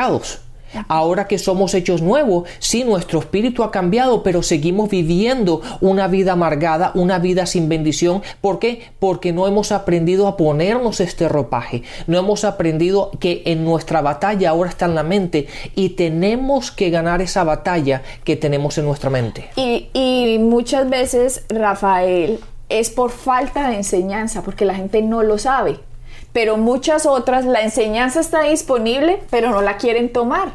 Ahora 0.88 1.26
que 1.26 1.38
somos 1.38 1.74
hechos 1.74 2.02
nuevos, 2.02 2.48
sí, 2.58 2.84
nuestro 2.84 3.18
espíritu 3.18 3.64
ha 3.64 3.70
cambiado, 3.70 4.22
pero 4.22 4.42
seguimos 4.42 4.88
viviendo 4.88 5.62
una 5.80 6.06
vida 6.06 6.32
amargada, 6.32 6.92
una 6.94 7.18
vida 7.18 7.46
sin 7.46 7.68
bendición. 7.68 8.22
¿Por 8.40 8.58
qué? 8.58 8.82
Porque 8.98 9.32
no 9.32 9.46
hemos 9.46 9.72
aprendido 9.72 10.28
a 10.28 10.36
ponernos 10.36 11.00
este 11.00 11.28
ropaje. 11.28 11.82
No 12.06 12.18
hemos 12.18 12.44
aprendido 12.44 13.10
que 13.18 13.42
en 13.46 13.64
nuestra 13.64 14.00
batalla 14.00 14.50
ahora 14.50 14.70
está 14.70 14.86
en 14.86 14.94
la 14.94 15.02
mente 15.02 15.48
y 15.74 15.90
tenemos 15.90 16.70
que 16.70 16.90
ganar 16.90 17.20
esa 17.20 17.44
batalla 17.44 18.02
que 18.24 18.36
tenemos 18.36 18.78
en 18.78 18.84
nuestra 18.84 19.10
mente. 19.10 19.50
Y, 19.56 19.88
y 19.92 20.38
muchas 20.38 20.88
veces, 20.88 21.44
Rafael, 21.48 22.38
es 22.68 22.90
por 22.90 23.10
falta 23.10 23.68
de 23.68 23.76
enseñanza, 23.76 24.42
porque 24.42 24.64
la 24.64 24.74
gente 24.74 25.02
no 25.02 25.22
lo 25.22 25.38
sabe 25.38 25.80
pero 26.32 26.56
muchas 26.56 27.06
otras 27.06 27.44
la 27.44 27.60
enseñanza 27.62 28.20
está 28.20 28.42
disponible, 28.42 29.22
pero 29.30 29.50
no 29.50 29.62
la 29.62 29.76
quieren 29.76 30.12
tomar. 30.12 30.52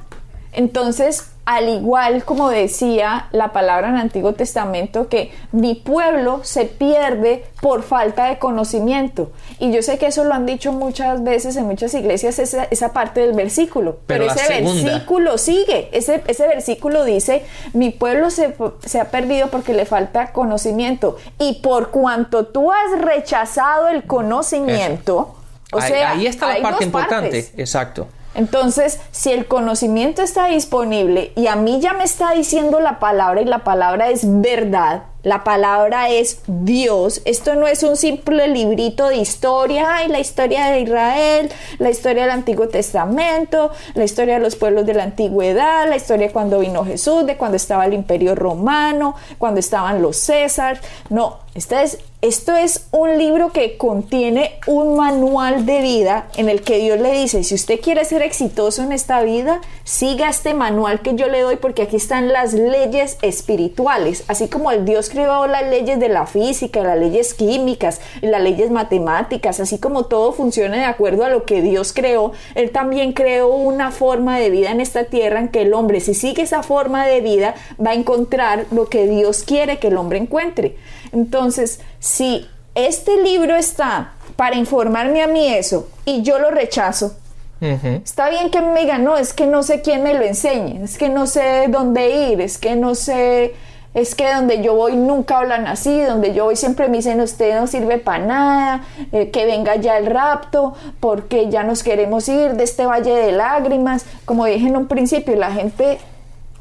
Entonces, 0.53 1.31
al 1.45 1.69
igual 1.69 2.25
como 2.25 2.49
decía 2.49 3.27
la 3.31 3.53
palabra 3.53 3.89
en 3.89 3.95
el 3.95 4.01
Antiguo 4.01 4.33
Testamento, 4.33 5.09
que 5.09 5.31
mi 5.51 5.75
pueblo 5.75 6.39
se 6.43 6.65
pierde 6.65 7.45
por 7.61 7.83
falta 7.83 8.25
de 8.25 8.39
conocimiento. 8.39 9.31
Y 9.59 9.71
yo 9.71 9.81
sé 9.83 9.97
que 9.97 10.07
eso 10.07 10.23
lo 10.23 10.33
han 10.33 10.45
dicho 10.45 10.71
muchas 10.71 11.23
veces 11.23 11.55
en 11.55 11.65
muchas 11.65 11.93
iglesias, 11.93 12.39
esa, 12.39 12.93
parte 12.93 13.21
del 13.21 13.33
versículo. 13.33 13.97
Pero, 14.07 14.25
ese 14.25 14.61
versículo 14.61 15.37
sigue. 15.37 15.89
Ese, 15.91 16.23
ese 16.27 16.47
versículo 16.47 17.03
dice, 17.03 17.43
mi 17.73 17.91
pueblo 17.91 18.31
se, 18.31 18.55
se 18.85 18.99
ha 18.99 19.11
perdido 19.11 19.49
porque 19.49 19.73
le 19.73 19.85
falta 19.85 20.31
conocimiento. 20.31 21.17
Y 21.37 21.61
por 21.61 21.91
cuanto 21.91 22.47
tú 22.47 22.71
has 22.71 22.99
rechazado 22.99 23.89
el 23.89 24.05
conocimiento, 24.05 25.35
o 25.71 25.81
sea, 25.81 26.11
ahí 26.11 26.27
está 26.27 26.53
la 26.53 26.61
parte 26.61 26.83
importante, 26.83 27.51
exacto. 27.57 28.07
Entonces, 28.35 28.99
si 29.11 29.31
el 29.31 29.47
conocimiento 29.47 30.21
está 30.21 30.47
disponible 30.47 31.31
y 31.35 31.47
a 31.47 31.55
mí 31.55 31.79
ya 31.79 31.93
me 31.93 32.03
está 32.03 32.33
diciendo 32.33 32.81
la 32.81 32.99
palabra 32.99 33.41
y 33.41 33.45
la 33.45 33.63
palabra 33.63 34.09
es 34.09 34.23
verdad, 34.41 35.03
la 35.23 35.43
palabra 35.43 36.09
es 36.09 36.41
Dios. 36.45 37.21
Esto 37.25 37.55
no 37.55 37.65
es 37.65 37.81
un 37.81 37.95
simple 37.95 38.49
librito 38.49 39.07
de 39.07 39.15
historia, 39.15 39.95
ay, 39.95 40.09
la 40.09 40.19
historia 40.19 40.67
de 40.67 40.81
Israel, 40.81 41.49
la 41.79 41.89
historia 41.89 42.23
del 42.23 42.31
Antiguo 42.31 42.67
Testamento, 42.67 43.71
la 43.93 44.03
historia 44.03 44.35
de 44.35 44.41
los 44.41 44.57
pueblos 44.57 44.85
de 44.85 44.93
la 44.93 45.03
antigüedad, 45.03 45.87
la 45.87 45.95
historia 45.95 46.31
cuando 46.31 46.59
vino 46.59 46.85
Jesús, 46.85 47.25
de 47.25 47.37
cuando 47.37 47.55
estaba 47.55 47.85
el 47.85 47.93
Imperio 47.93 48.35
Romano, 48.35 49.15
cuando 49.37 49.61
estaban 49.61 50.01
los 50.01 50.17
César. 50.17 50.79
No, 51.09 51.39
esta 51.55 51.81
es 51.81 51.99
esto 52.27 52.55
es 52.55 52.87
un 52.91 53.19
libro 53.19 53.51
que 53.51 53.77
contiene 53.77 54.57
un 54.65 54.95
manual 54.95 55.67
de 55.67 55.81
vida 55.81 56.27
en 56.35 56.49
el 56.49 56.63
que 56.63 56.79
Dios 56.79 56.99
le 56.99 57.11
dice, 57.11 57.43
si 57.43 57.53
usted 57.53 57.79
quiere 57.79 58.03
ser 58.03 58.23
exitoso 58.23 58.81
en 58.81 58.91
esta 58.93 59.21
vida, 59.21 59.61
siga 59.83 60.27
este 60.27 60.55
manual 60.55 61.01
que 61.01 61.13
yo 61.13 61.27
le 61.27 61.41
doy 61.41 61.57
porque 61.57 61.83
aquí 61.83 61.97
están 61.97 62.29
las 62.29 62.53
leyes 62.53 63.19
espirituales, 63.21 64.23
así 64.27 64.47
como 64.47 64.71
el 64.71 64.85
Dios 64.85 65.11
creó 65.11 65.45
las 65.45 65.69
leyes 65.69 65.99
de 65.99 66.09
la 66.09 66.25
física, 66.25 66.81
las 66.81 66.97
leyes 66.97 67.35
químicas, 67.35 68.01
las 68.21 68.41
leyes 68.41 68.71
matemáticas, 68.71 69.59
así 69.59 69.77
como 69.77 70.05
todo 70.05 70.31
funciona 70.31 70.77
de 70.77 70.85
acuerdo 70.85 71.25
a 71.25 71.29
lo 71.29 71.43
que 71.45 71.61
Dios 71.61 71.93
creó, 71.93 72.31
Él 72.55 72.71
también 72.71 73.13
creó 73.13 73.49
una 73.49 73.91
forma 73.91 74.39
de 74.39 74.49
vida 74.49 74.71
en 74.71 74.81
esta 74.81 75.03
tierra 75.03 75.41
en 75.41 75.49
que 75.49 75.61
el 75.61 75.75
hombre, 75.75 75.99
si 75.99 76.15
sigue 76.15 76.41
esa 76.41 76.63
forma 76.63 77.05
de 77.05 77.21
vida, 77.21 77.53
va 77.79 77.91
a 77.91 77.95
encontrar 77.95 78.65
lo 78.71 78.89
que 78.89 79.05
Dios 79.05 79.43
quiere 79.43 79.77
que 79.77 79.89
el 79.89 79.97
hombre 79.97 80.17
encuentre. 80.17 80.75
Entonces, 81.11 81.79
si 82.05 82.47
este 82.75 83.19
libro 83.23 83.55
está 83.55 84.13
para 84.35 84.55
informarme 84.55 85.23
a 85.23 85.27
mí 85.27 85.47
eso 85.47 85.87
y 86.05 86.21
yo 86.21 86.37
lo 86.37 86.51
rechazo, 86.51 87.15
está 87.59 88.29
bien 88.29 88.51
que 88.51 88.61
me 88.61 88.81
digan, 88.81 89.03
no, 89.03 89.17
es 89.17 89.33
que 89.33 89.47
no 89.47 89.63
sé 89.63 89.81
quién 89.81 90.03
me 90.03 90.13
lo 90.13 90.21
enseñe, 90.21 90.83
es 90.83 90.99
que 90.99 91.09
no 91.09 91.25
sé 91.25 91.65
dónde 91.67 92.31
ir, 92.31 92.41
es 92.41 92.59
que 92.59 92.75
no 92.75 92.93
sé, 92.93 93.55
es 93.95 94.13
que 94.13 94.31
donde 94.31 94.61
yo 94.61 94.75
voy 94.75 94.95
nunca 94.95 95.39
hablan 95.39 95.65
así, 95.65 95.99
donde 95.99 96.35
yo 96.35 96.45
voy 96.45 96.55
siempre 96.55 96.89
me 96.89 96.97
dicen, 96.97 97.19
usted 97.21 97.59
no 97.59 97.65
sirve 97.65 97.97
para 97.97 98.23
nada, 98.23 98.83
eh, 99.11 99.31
que 99.31 99.47
venga 99.47 99.75
ya 99.77 99.97
el 99.97 100.05
rapto, 100.05 100.75
porque 100.99 101.49
ya 101.49 101.63
nos 101.63 101.81
queremos 101.81 102.29
ir 102.29 102.53
de 102.53 102.65
este 102.65 102.85
valle 102.85 103.15
de 103.15 103.31
lágrimas. 103.31 104.05
Como 104.25 104.45
dije 104.45 104.67
en 104.67 104.77
un 104.77 104.87
principio, 104.87 105.35
la 105.35 105.51
gente 105.51 105.97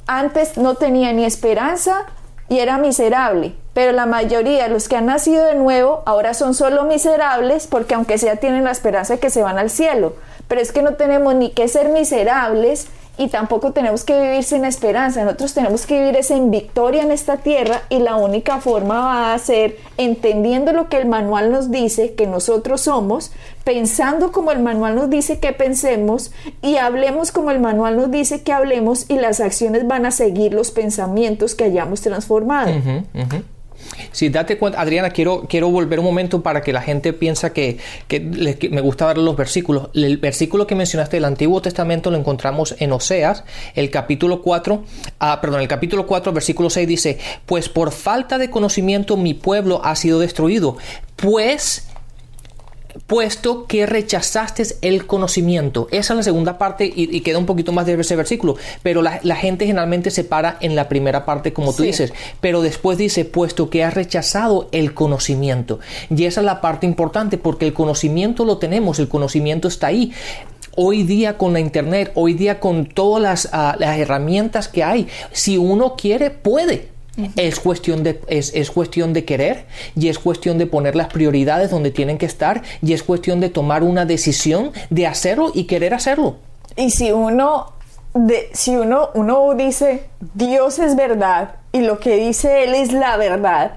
antes 0.06 0.56
no 0.56 0.76
tenía 0.76 1.12
ni 1.12 1.26
esperanza 1.26 2.06
y 2.48 2.58
era 2.58 2.78
miserable 2.78 3.54
pero 3.74 3.90
la 3.90 4.06
mayoría 4.06 4.62
de 4.62 4.68
los 4.68 4.88
que 4.88 4.96
han 4.96 5.06
nacido 5.06 5.44
de 5.44 5.56
nuevo 5.56 6.02
ahora 6.06 6.32
son 6.32 6.54
solo 6.54 6.84
miserables 6.84 7.66
porque 7.66 7.94
aunque 7.94 8.18
sea 8.18 8.36
tienen 8.36 8.64
la 8.64 8.70
esperanza 8.70 9.14
de 9.14 9.20
que 9.20 9.30
se 9.30 9.42
van 9.42 9.58
al 9.58 9.68
cielo. 9.68 10.14
Pero 10.46 10.60
es 10.60 10.70
que 10.70 10.82
no 10.82 10.94
tenemos 10.94 11.34
ni 11.34 11.50
que 11.50 11.66
ser 11.66 11.88
miserables 11.88 12.86
y 13.16 13.28
tampoco 13.28 13.72
tenemos 13.72 14.04
que 14.04 14.20
vivir 14.20 14.42
sin 14.42 14.64
esperanza. 14.64 15.24
Nosotros 15.24 15.54
tenemos 15.54 15.86
que 15.86 16.00
vivir 16.00 16.16
esa 16.16 16.34
en 16.36 16.50
victoria 16.50 17.02
en 17.02 17.10
esta 17.10 17.36
tierra 17.36 17.82
y 17.88 17.98
la 17.98 18.16
única 18.16 18.60
forma 18.60 19.00
va 19.00 19.34
a 19.34 19.38
ser 19.38 19.76
entendiendo 19.96 20.72
lo 20.72 20.88
que 20.88 20.96
el 20.96 21.06
manual 21.06 21.52
nos 21.52 21.70
dice 21.70 22.14
que 22.14 22.26
nosotros 22.26 22.82
somos, 22.82 23.30
pensando 23.62 24.32
como 24.32 24.50
el 24.50 24.60
manual 24.60 24.96
nos 24.96 25.10
dice 25.10 25.38
que 25.38 25.52
pensemos 25.52 26.32
y 26.60 26.76
hablemos 26.76 27.30
como 27.30 27.50
el 27.50 27.60
manual 27.60 27.96
nos 27.96 28.10
dice 28.10 28.42
que 28.42 28.52
hablemos 28.52 29.08
y 29.08 29.16
las 29.16 29.40
acciones 29.40 29.86
van 29.86 30.06
a 30.06 30.10
seguir 30.10 30.52
los 30.52 30.70
pensamientos 30.70 31.54
que 31.54 31.64
hayamos 31.64 32.00
transformado. 32.00 32.72
Si 34.12 34.28
date 34.28 34.58
cuenta, 34.58 34.80
Adriana, 34.80 35.10
quiero, 35.10 35.46
quiero 35.48 35.68
volver 35.68 35.98
un 35.98 36.04
momento 36.04 36.42
para 36.42 36.62
que 36.62 36.72
la 36.72 36.82
gente 36.82 37.12
piensa 37.12 37.52
que, 37.52 37.78
me 38.70 38.80
gusta 38.80 39.06
dar 39.06 39.18
los 39.18 39.36
versículos. 39.36 39.88
El 39.94 40.18
versículo 40.18 40.66
que 40.66 40.74
mencionaste 40.74 41.16
del 41.16 41.24
Antiguo 41.24 41.60
Testamento 41.60 42.10
lo 42.10 42.16
encontramos 42.16 42.74
en 42.78 42.92
Oseas, 42.92 43.44
el 43.74 43.90
capítulo 43.90 44.42
4, 44.42 44.84
ah, 45.18 45.40
perdón, 45.40 45.60
el 45.60 45.68
capítulo 45.68 46.06
4, 46.06 46.32
versículo 46.32 46.70
6 46.70 46.88
dice, 46.88 47.18
pues 47.46 47.68
por 47.68 47.92
falta 47.92 48.38
de 48.38 48.50
conocimiento 48.50 49.16
mi 49.16 49.34
pueblo 49.34 49.80
ha 49.84 49.96
sido 49.96 50.18
destruido, 50.18 50.76
pues 51.16 51.88
puesto 53.06 53.66
que 53.66 53.86
rechazaste 53.86 54.64
el 54.82 55.06
conocimiento. 55.06 55.88
Esa 55.90 56.14
es 56.14 56.16
la 56.18 56.22
segunda 56.22 56.58
parte 56.58 56.90
y, 56.94 57.20
queda 57.20 57.38
un 57.38 57.46
poquito 57.46 57.72
más 57.72 57.86
de 57.86 57.94
ese 57.94 58.16
versículo, 58.16 58.56
pero 58.82 59.02
la, 59.02 59.36
gente 59.36 59.66
generalmente 59.66 60.10
se 60.10 60.24
para 60.24 60.56
en 60.60 60.76
la 60.76 60.88
primera 60.88 61.24
parte 61.24 61.52
como 61.52 61.72
tú 61.72 61.82
dices, 61.82 62.12
pero 62.40 62.62
después 62.62 62.98
dice, 62.98 63.24
puesto 63.24 63.70
que 63.70 63.84
has 63.84 63.94
rechazado 63.94 64.68
el 64.72 64.94
conocimiento. 64.94 65.80
Y 66.14 66.24
esa 66.24 66.40
es 66.40 66.46
la 66.46 66.60
parte 66.60 66.86
importante 66.86 67.38
porque 67.38 67.66
el 67.66 67.72
conocimiento 67.72 68.44
lo 68.44 68.58
tenemos, 68.58 68.98
el 68.98 69.08
conocimiento 69.08 69.68
está 69.68 69.88
ahí 69.88 70.12
hoy 70.76 71.04
día 71.04 71.38
con 71.38 71.52
la 71.52 71.60
internet, 71.60 72.10
hoy 72.14 72.34
día 72.34 72.58
con 72.58 72.86
todas 72.86 73.22
las, 73.22 73.48
ah, 73.52 73.76
las, 73.78 73.98
herramientas 73.98 74.68
que 74.68 74.82
hay, 74.82 75.06
si 75.30 75.56
uno 75.56 75.94
quiere, 75.96 76.30
puede. 76.30 76.93
Es 77.36 77.60
cuestión, 77.60 78.02
de, 78.02 78.20
es, 78.26 78.52
es, 78.54 78.70
cuestión 78.70 79.12
de 79.12 79.24
querer 79.24 79.66
y 79.94 80.08
es 80.08 80.18
cuestión 80.18 80.58
de 80.58 80.66
poner 80.66 80.96
las 80.96 81.08
prioridades 81.08 81.70
donde 81.70 81.92
tienen 81.92 82.18
que 82.18 82.26
estar 82.26 82.62
y 82.82 82.92
es 82.92 83.04
cuestión 83.04 83.40
de 83.40 83.50
tomar 83.50 83.84
una 83.84 84.04
decisión 84.04 84.72
de 84.90 85.06
hacerlo 85.06 85.52
y 85.54 85.64
querer 85.64 85.94
hacerlo. 85.94 86.36
Y 86.76 86.90
si 86.90 87.12
uno, 87.12 87.72
de, 88.14 88.48
si 88.52 88.74
uno, 88.74 89.10
uno 89.14 89.54
dice 89.54 90.08
Dios 90.34 90.80
es 90.80 90.96
verdad 90.96 91.56
y 91.72 91.82
lo 91.82 92.00
que 92.00 92.16
dice 92.16 92.64
Él 92.64 92.74
es 92.74 92.92
la 92.92 93.16
verdad, 93.16 93.74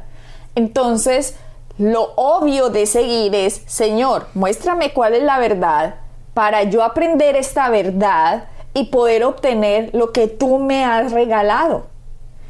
entonces 0.56 1.36
lo 1.78 2.14
obvio 2.16 2.70
de 2.70 2.88
seguir 2.88 3.36
es, 3.36 3.62
Señor, 3.68 4.28
muéstrame 4.34 4.94
cuál 4.94 5.14
es 5.14 5.22
la 5.22 5.38
verdad 5.38 5.96
para 6.34 6.64
yo 6.64 6.84
aprender 6.84 7.36
esta 7.36 7.70
verdad 7.70 8.46
y 8.74 8.86
poder 8.86 9.24
obtener 9.24 9.92
lo 9.94 10.12
que 10.12 10.28
tú 10.28 10.58
me 10.60 10.84
has 10.84 11.12
regalado. 11.12 11.88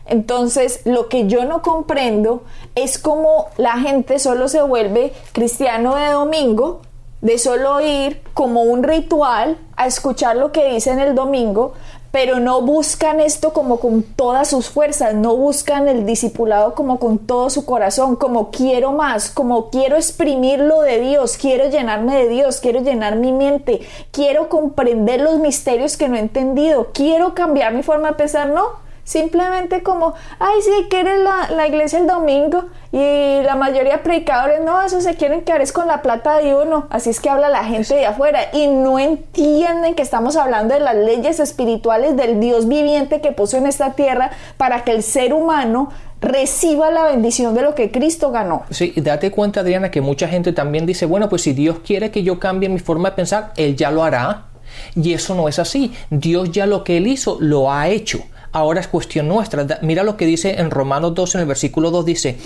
Entonces, 0.07 0.81
lo 0.85 1.09
que 1.09 1.27
yo 1.27 1.45
no 1.45 1.61
comprendo 1.61 2.43
es 2.75 2.97
cómo 2.97 3.47
la 3.57 3.77
gente 3.79 4.19
solo 4.19 4.47
se 4.47 4.61
vuelve 4.61 5.13
cristiano 5.33 5.95
de 5.95 6.11
domingo, 6.11 6.81
de 7.21 7.37
solo 7.39 7.81
ir 7.81 8.21
como 8.33 8.61
un 8.63 8.83
ritual 8.83 9.57
a 9.75 9.87
escuchar 9.87 10.35
lo 10.35 10.51
que 10.51 10.71
dicen 10.71 10.99
el 10.99 11.15
domingo, 11.15 11.73
pero 12.11 12.39
no 12.39 12.61
buscan 12.61 13.19
esto 13.19 13.53
como 13.53 13.79
con 13.79 14.01
todas 14.01 14.49
sus 14.49 14.69
fuerzas, 14.69 15.13
no 15.13 15.35
buscan 15.35 15.87
el 15.87 16.05
discipulado 16.05 16.73
como 16.73 16.99
con 16.99 17.19
todo 17.19 17.49
su 17.49 17.65
corazón, 17.65 18.15
como 18.15 18.49
quiero 18.49 18.93
más, 18.93 19.29
como 19.29 19.69
quiero 19.69 19.97
exprimir 19.97 20.59
lo 20.59 20.81
de 20.81 20.99
Dios, 20.99 21.37
quiero 21.37 21.69
llenarme 21.69 22.15
de 22.15 22.29
Dios, 22.29 22.59
quiero 22.59 22.81
llenar 22.81 23.17
mi 23.17 23.33
mente, 23.33 23.81
quiero 24.11 24.47
comprender 24.47 25.21
los 25.21 25.39
misterios 25.39 25.97
que 25.97 26.07
no 26.07 26.15
he 26.15 26.19
entendido, 26.19 26.87
quiero 26.93 27.33
cambiar 27.33 27.73
mi 27.73 27.83
forma 27.83 28.09
de 28.09 28.15
pensar, 28.15 28.49
no 28.49 28.86
Simplemente 29.07 29.83
como, 29.83 30.15
ay, 30.37 30.61
sí, 30.61 30.89
que 30.89 30.99
eres 30.99 31.21
la, 31.21 31.49
la, 31.55 31.65
iglesia 31.65 31.97
el 31.97 32.07
domingo 32.07 32.65
y 32.91 33.41
la 33.41 33.55
mayoría 33.55 33.93
de 33.93 33.97
predicadores, 33.99 34.59
no, 34.59 34.81
eso 34.81 34.99
se 34.99 35.15
quieren 35.15 35.45
quedar 35.45 35.61
es 35.61 35.71
con 35.71 35.87
la 35.87 36.01
plata 36.01 36.39
de 36.39 36.53
uno. 36.53 36.87
Así 36.89 37.11
es 37.11 37.21
que 37.21 37.29
habla 37.29 37.47
la 37.47 37.63
gente 37.63 37.95
de 37.95 38.05
afuera 38.05 38.49
y 38.51 38.67
no 38.67 38.99
entienden 38.99 39.95
que 39.95 40.01
estamos 40.01 40.35
hablando 40.35 40.73
de 40.73 40.81
las 40.81 40.93
leyes 40.93 41.39
espirituales 41.39 42.17
del 42.17 42.41
Dios 42.41 42.67
viviente 42.67 43.21
que 43.21 43.31
puso 43.31 43.55
en 43.55 43.67
esta 43.67 43.93
tierra 43.93 44.31
para 44.57 44.83
que 44.83 44.91
el 44.91 45.03
ser 45.03 45.33
humano 45.33 45.89
reciba 46.19 46.91
la 46.91 47.05
bendición 47.05 47.55
de 47.55 47.61
lo 47.61 47.75
que 47.75 47.91
Cristo 47.91 48.31
ganó. 48.31 48.63
Sí, 48.71 48.91
date 48.97 49.31
cuenta, 49.31 49.61
Adriana, 49.61 49.89
que 49.89 50.01
mucha 50.01 50.27
gente 50.27 50.51
también 50.51 50.85
dice, 50.85 51.05
bueno, 51.05 51.29
pues 51.29 51.43
si 51.43 51.53
Dios 51.53 51.77
quiere 51.79 52.11
que 52.11 52.23
yo 52.23 52.39
cambie 52.41 52.67
mi 52.67 52.79
forma 52.79 53.11
de 53.11 53.15
pensar, 53.15 53.53
Él 53.55 53.77
ya 53.77 53.89
lo 53.89 54.03
hará. 54.03 54.47
Y 54.95 55.13
eso 55.13 55.33
no 55.33 55.47
es 55.47 55.59
así. 55.59 55.93
Dios 56.09 56.51
ya 56.51 56.65
lo 56.65 56.83
que 56.83 56.97
Él 56.97 57.07
hizo, 57.07 57.37
lo 57.39 57.71
ha 57.71 57.87
hecho 57.87 58.19
ahora 58.51 58.81
es 58.81 58.87
cuestión 58.87 59.27
nuestra. 59.27 59.65
Mira 59.81 60.03
lo 60.03 60.17
que 60.17 60.25
dice 60.25 60.59
en 60.59 60.71
Romanos 60.71 61.13
2, 61.15 61.35
en 61.35 61.41
el 61.41 61.47
versículo 61.47 61.91
2, 61.91 62.05
dice, 62.05 62.37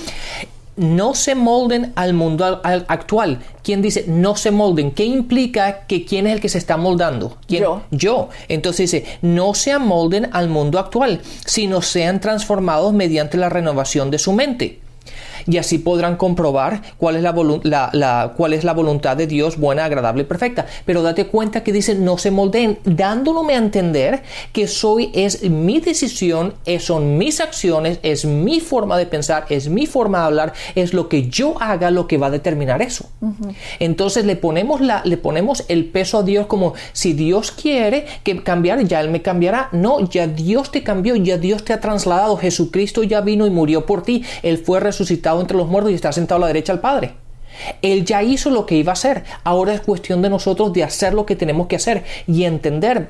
no 0.78 1.14
se 1.14 1.36
molden 1.36 1.94
al 1.96 2.14
mundo 2.14 2.62
actual. 2.64 3.40
¿Quién 3.64 3.82
dice 3.82 4.06
no 4.08 4.36
se 4.36 4.52
molden? 4.52 4.92
¿Qué 4.92 5.06
implica 5.06 5.86
que 5.86 6.06
quién 6.06 6.28
es 6.28 6.34
el 6.34 6.42
que 6.42 6.50
se 6.50 6.58
está 6.58 6.78
moldando? 6.78 7.38
Yo. 7.48 7.84
Yo. 7.92 8.30
Entonces 8.48 8.92
dice, 8.92 9.06
no 9.22 9.54
se 9.54 9.72
amolden 9.72 10.30
al 10.32 10.50
mundo 10.50 10.80
actual, 10.80 11.22
sino 11.46 11.82
sean 11.82 12.20
transformados 12.20 12.94
mediante 12.94 13.38
la 13.38 13.50
renovación 13.50 14.12
de 14.12 14.20
su 14.20 14.34
mente 14.34 14.80
y 15.48 15.58
así 15.58 15.78
podrán 15.78 16.18
comprobar 16.18 16.82
cuál 16.98 17.16
es 17.16 17.24
la, 17.24 18.34
cuál 18.36 18.54
es 18.54 18.64
la 18.64 18.74
voluntad 18.74 19.18
de 19.18 19.28
Dios 19.28 19.58
buena, 19.58 19.86
agradable 19.86 20.24
y 20.24 20.26
perfecta. 20.26 20.66
Pero 20.86 21.02
date 21.02 21.28
cuenta 21.28 21.64
que 21.64 21.74
dice 21.74 21.96
no 21.96 22.18
se 22.18 22.32
moldeen, 22.32 22.80
dándome 22.84 23.54
a 23.54 23.58
entender 23.58 24.24
que 24.54 24.68
soy 24.68 25.12
es 25.14 25.50
mi 25.50 25.80
decisión, 25.80 26.54
son 26.80 27.18
mis 27.18 27.40
acciones, 27.40 28.00
es 28.04 28.26
mi 28.26 28.60
forma 28.60 28.98
de 28.98 29.06
pensar, 29.06 29.46
es 29.50 29.70
mi 29.70 29.86
forma 29.86 30.20
de 30.20 30.26
hablar, 30.26 30.54
es 30.76 30.94
lo 30.94 31.10
que 31.10 31.30
yo 31.30 31.56
haga 31.62 31.92
lo 31.92 32.08
que 32.08 32.18
va 32.18 32.28
a 32.28 32.32
determinar 32.32 32.82
eso. 32.82 33.10
Entonces 33.80 34.26
le 34.26 34.36
ponemos, 34.36 34.82
la, 34.82 35.02
le 35.06 35.18
ponemos 35.18 35.64
el 35.68 35.86
peso 35.86 36.20
a 36.20 36.24
Dios 36.24 36.48
como 36.48 36.74
si 36.94 37.14
Dios 37.14 37.52
quiere 37.52 38.06
que 38.24 38.42
cambiar, 38.44 38.84
ya 38.86 39.02
Él 39.02 39.10
me 39.10 39.22
cambiará. 39.22 39.70
No, 39.72 40.10
ya 40.10 40.28
Dios 40.28 40.72
te 40.72 40.84
cambió, 40.84 41.16
ya 41.16 41.38
Dios 41.38 41.64
te 41.64 41.74
ha 41.74 41.80
trasladado, 41.80 42.38
Jesucristo 42.38 43.04
ya 43.04 43.22
vino 43.22 43.46
y 43.46 43.50
murió 43.50 43.86
por 43.86 44.04
ti, 44.04 44.24
Él 44.44 44.58
fue 44.58 44.80
resucitado 44.80 45.31
entre 45.40 45.56
los 45.56 45.68
muertos 45.68 45.92
y 45.92 45.96
está 45.96 46.12
sentado 46.12 46.40
a 46.40 46.42
la 46.42 46.48
derecha 46.48 46.74
del 46.74 46.82
Padre. 46.82 47.16
Él 47.82 48.04
ya 48.04 48.24
hizo 48.24 48.50
lo 48.50 48.66
que 48.66 48.76
iba 48.76 48.92
a 48.92 48.94
hacer. 48.94 49.24
Ahora 49.44 49.74
es 49.74 49.82
cuestión 49.82 50.22
de 50.22 50.30
nosotros 50.30 50.74
de 50.74 50.84
hacer 50.84 51.14
lo 51.14 51.26
que 51.26 51.36
tenemos 51.36 51.68
que 51.68 51.76
hacer 51.78 52.04
y 52.28 52.44
entender 52.44 53.10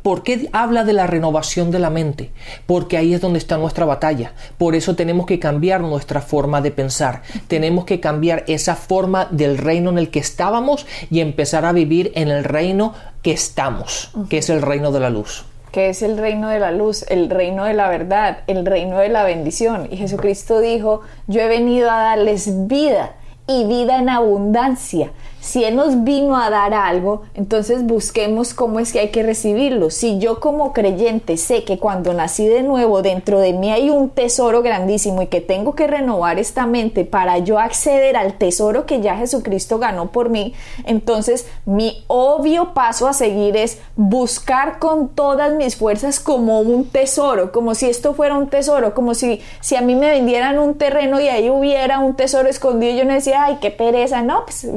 ¿Por 0.00 0.22
qué 0.22 0.48
habla 0.52 0.84
de 0.84 0.94
la 0.94 1.06
renovación 1.06 1.70
de 1.70 1.78
la 1.78 1.90
mente? 1.90 2.30
Porque 2.66 2.96
ahí 2.96 3.12
es 3.14 3.20
donde 3.20 3.38
está 3.38 3.58
nuestra 3.58 3.84
batalla. 3.84 4.32
Por 4.56 4.74
eso 4.74 4.96
tenemos 4.96 5.26
que 5.26 5.38
cambiar 5.38 5.82
nuestra 5.82 6.22
forma 6.22 6.60
de 6.60 6.70
pensar. 6.70 7.22
Tenemos 7.46 7.84
que 7.84 8.00
cambiar 8.00 8.44
esa 8.48 8.74
forma 8.74 9.28
del 9.30 9.58
reino 9.58 9.90
en 9.90 9.98
el 9.98 10.10
que 10.10 10.18
estábamos 10.18 10.86
y 11.10 11.20
empezar 11.20 11.64
a 11.64 11.72
vivir 11.72 12.10
en 12.14 12.28
el 12.28 12.44
reino 12.44 12.94
que 13.22 13.32
estamos, 13.32 14.10
que 14.30 14.38
es 14.38 14.48
el 14.48 14.62
reino 14.62 14.92
de 14.92 15.00
la 15.00 15.10
luz 15.10 15.44
que 15.72 15.88
es 15.88 16.02
el 16.02 16.18
reino 16.18 16.48
de 16.50 16.60
la 16.60 16.70
luz, 16.70 17.04
el 17.08 17.30
reino 17.30 17.64
de 17.64 17.72
la 17.72 17.88
verdad, 17.88 18.40
el 18.46 18.66
reino 18.66 18.98
de 18.98 19.08
la 19.08 19.24
bendición. 19.24 19.88
Y 19.90 19.96
Jesucristo 19.96 20.60
dijo, 20.60 21.00
yo 21.26 21.40
he 21.40 21.48
venido 21.48 21.90
a 21.90 22.02
darles 22.02 22.68
vida 22.68 23.14
y 23.46 23.64
vida 23.64 23.98
en 23.98 24.10
abundancia. 24.10 25.10
Si 25.42 25.64
Él 25.64 25.74
nos 25.74 26.04
vino 26.04 26.36
a 26.36 26.50
dar 26.50 26.72
algo, 26.72 27.22
entonces 27.34 27.84
busquemos 27.84 28.54
cómo 28.54 28.78
es 28.78 28.92
que 28.92 29.00
hay 29.00 29.08
que 29.08 29.24
recibirlo. 29.24 29.90
Si 29.90 30.20
yo 30.20 30.38
como 30.38 30.72
creyente 30.72 31.36
sé 31.36 31.64
que 31.64 31.80
cuando 31.80 32.14
nací 32.14 32.46
de 32.46 32.62
nuevo 32.62 33.02
dentro 33.02 33.40
de 33.40 33.52
mí 33.52 33.72
hay 33.72 33.90
un 33.90 34.10
tesoro 34.10 34.62
grandísimo 34.62 35.20
y 35.20 35.26
que 35.26 35.40
tengo 35.40 35.74
que 35.74 35.88
renovar 35.88 36.38
esta 36.38 36.64
mente 36.66 37.04
para 37.04 37.38
yo 37.38 37.58
acceder 37.58 38.16
al 38.16 38.34
tesoro 38.34 38.86
que 38.86 39.00
ya 39.00 39.16
Jesucristo 39.16 39.80
ganó 39.80 40.12
por 40.12 40.30
mí, 40.30 40.54
entonces 40.84 41.48
mi 41.64 42.04
obvio 42.06 42.72
paso 42.72 43.08
a 43.08 43.12
seguir 43.12 43.56
es 43.56 43.78
buscar 43.96 44.78
con 44.78 45.08
todas 45.08 45.54
mis 45.54 45.74
fuerzas 45.74 46.20
como 46.20 46.60
un 46.60 46.84
tesoro, 46.84 47.50
como 47.50 47.74
si 47.74 47.90
esto 47.90 48.14
fuera 48.14 48.38
un 48.38 48.46
tesoro, 48.46 48.94
como 48.94 49.14
si, 49.14 49.40
si 49.60 49.74
a 49.74 49.80
mí 49.80 49.96
me 49.96 50.08
vendieran 50.08 50.60
un 50.60 50.78
terreno 50.78 51.20
y 51.20 51.26
ahí 51.26 51.50
hubiera 51.50 51.98
un 51.98 52.14
tesoro 52.14 52.48
escondido 52.48 52.96
yo 52.96 53.04
no 53.04 53.14
decía, 53.14 53.42
ay, 53.42 53.58
qué 53.60 53.72
pereza, 53.72 54.22
no, 54.22 54.44
pues 54.44 54.68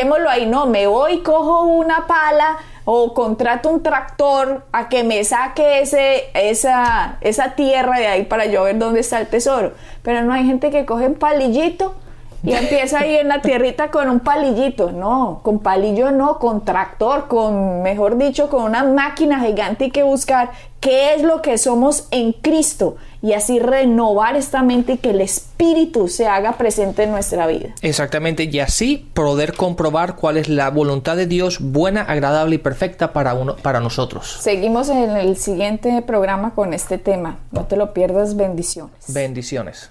dejémoslo 0.00 0.30
ahí, 0.30 0.46
no, 0.46 0.66
me 0.66 0.86
voy, 0.86 1.18
cojo 1.18 1.64
una 1.64 2.06
pala 2.06 2.56
o 2.86 3.12
contrato 3.12 3.68
un 3.68 3.82
tractor 3.82 4.64
a 4.72 4.88
que 4.88 5.04
me 5.04 5.22
saque 5.24 5.80
ese, 5.80 6.30
esa, 6.32 7.18
esa 7.20 7.54
tierra 7.54 7.98
de 7.98 8.06
ahí 8.06 8.24
para 8.24 8.46
yo 8.46 8.62
ver 8.62 8.78
dónde 8.78 9.00
está 9.00 9.20
el 9.20 9.26
tesoro. 9.26 9.74
Pero 10.02 10.22
no 10.22 10.32
hay 10.32 10.46
gente 10.46 10.70
que 10.70 10.86
coge 10.86 11.06
un 11.06 11.16
palillito 11.16 11.94
y 12.42 12.52
empieza 12.52 13.00
ahí 13.00 13.16
en 13.16 13.28
la 13.28 13.42
tierrita 13.42 13.90
con 13.90 14.08
un 14.08 14.20
palillito. 14.20 14.92
No, 14.92 15.40
con 15.42 15.58
palillo 15.58 16.10
no, 16.10 16.38
con 16.38 16.64
tractor, 16.64 17.28
con, 17.28 17.82
mejor 17.82 18.16
dicho, 18.16 18.48
con 18.48 18.62
una 18.62 18.84
máquina 18.84 19.40
gigante 19.40 19.84
hay 19.84 19.90
que 19.90 20.02
buscar 20.02 20.50
qué 20.80 21.14
es 21.14 21.22
lo 21.22 21.42
que 21.42 21.58
somos 21.58 22.08
en 22.10 22.32
Cristo 22.32 22.96
y 23.22 23.34
así 23.34 23.58
renovar 23.58 24.36
esta 24.36 24.62
mente 24.62 24.94
y 24.94 24.98
que 24.98 25.10
el 25.10 25.20
Espíritu 25.20 26.08
se 26.08 26.26
haga 26.26 26.56
presente 26.56 27.02
en 27.02 27.10
nuestra 27.10 27.46
vida. 27.46 27.68
Exactamente, 27.82 28.44
y 28.44 28.60
así 28.60 29.10
poder 29.12 29.54
comprobar 29.54 30.16
cuál 30.16 30.38
es 30.38 30.48
la 30.48 30.70
voluntad 30.70 31.16
de 31.16 31.26
Dios 31.26 31.58
buena, 31.60 32.02
agradable 32.02 32.54
y 32.56 32.58
perfecta 32.58 33.12
para, 33.12 33.34
uno, 33.34 33.56
para 33.56 33.80
nosotros. 33.80 34.38
Seguimos 34.40 34.88
en 34.88 35.16
el 35.16 35.36
siguiente 35.36 36.02
programa 36.02 36.54
con 36.54 36.72
este 36.72 36.98
tema. 36.98 37.38
No 37.52 37.66
te 37.66 37.76
lo 37.76 37.92
pierdas, 37.92 38.36
bendiciones. 38.36 38.92
Bendiciones. 39.08 39.90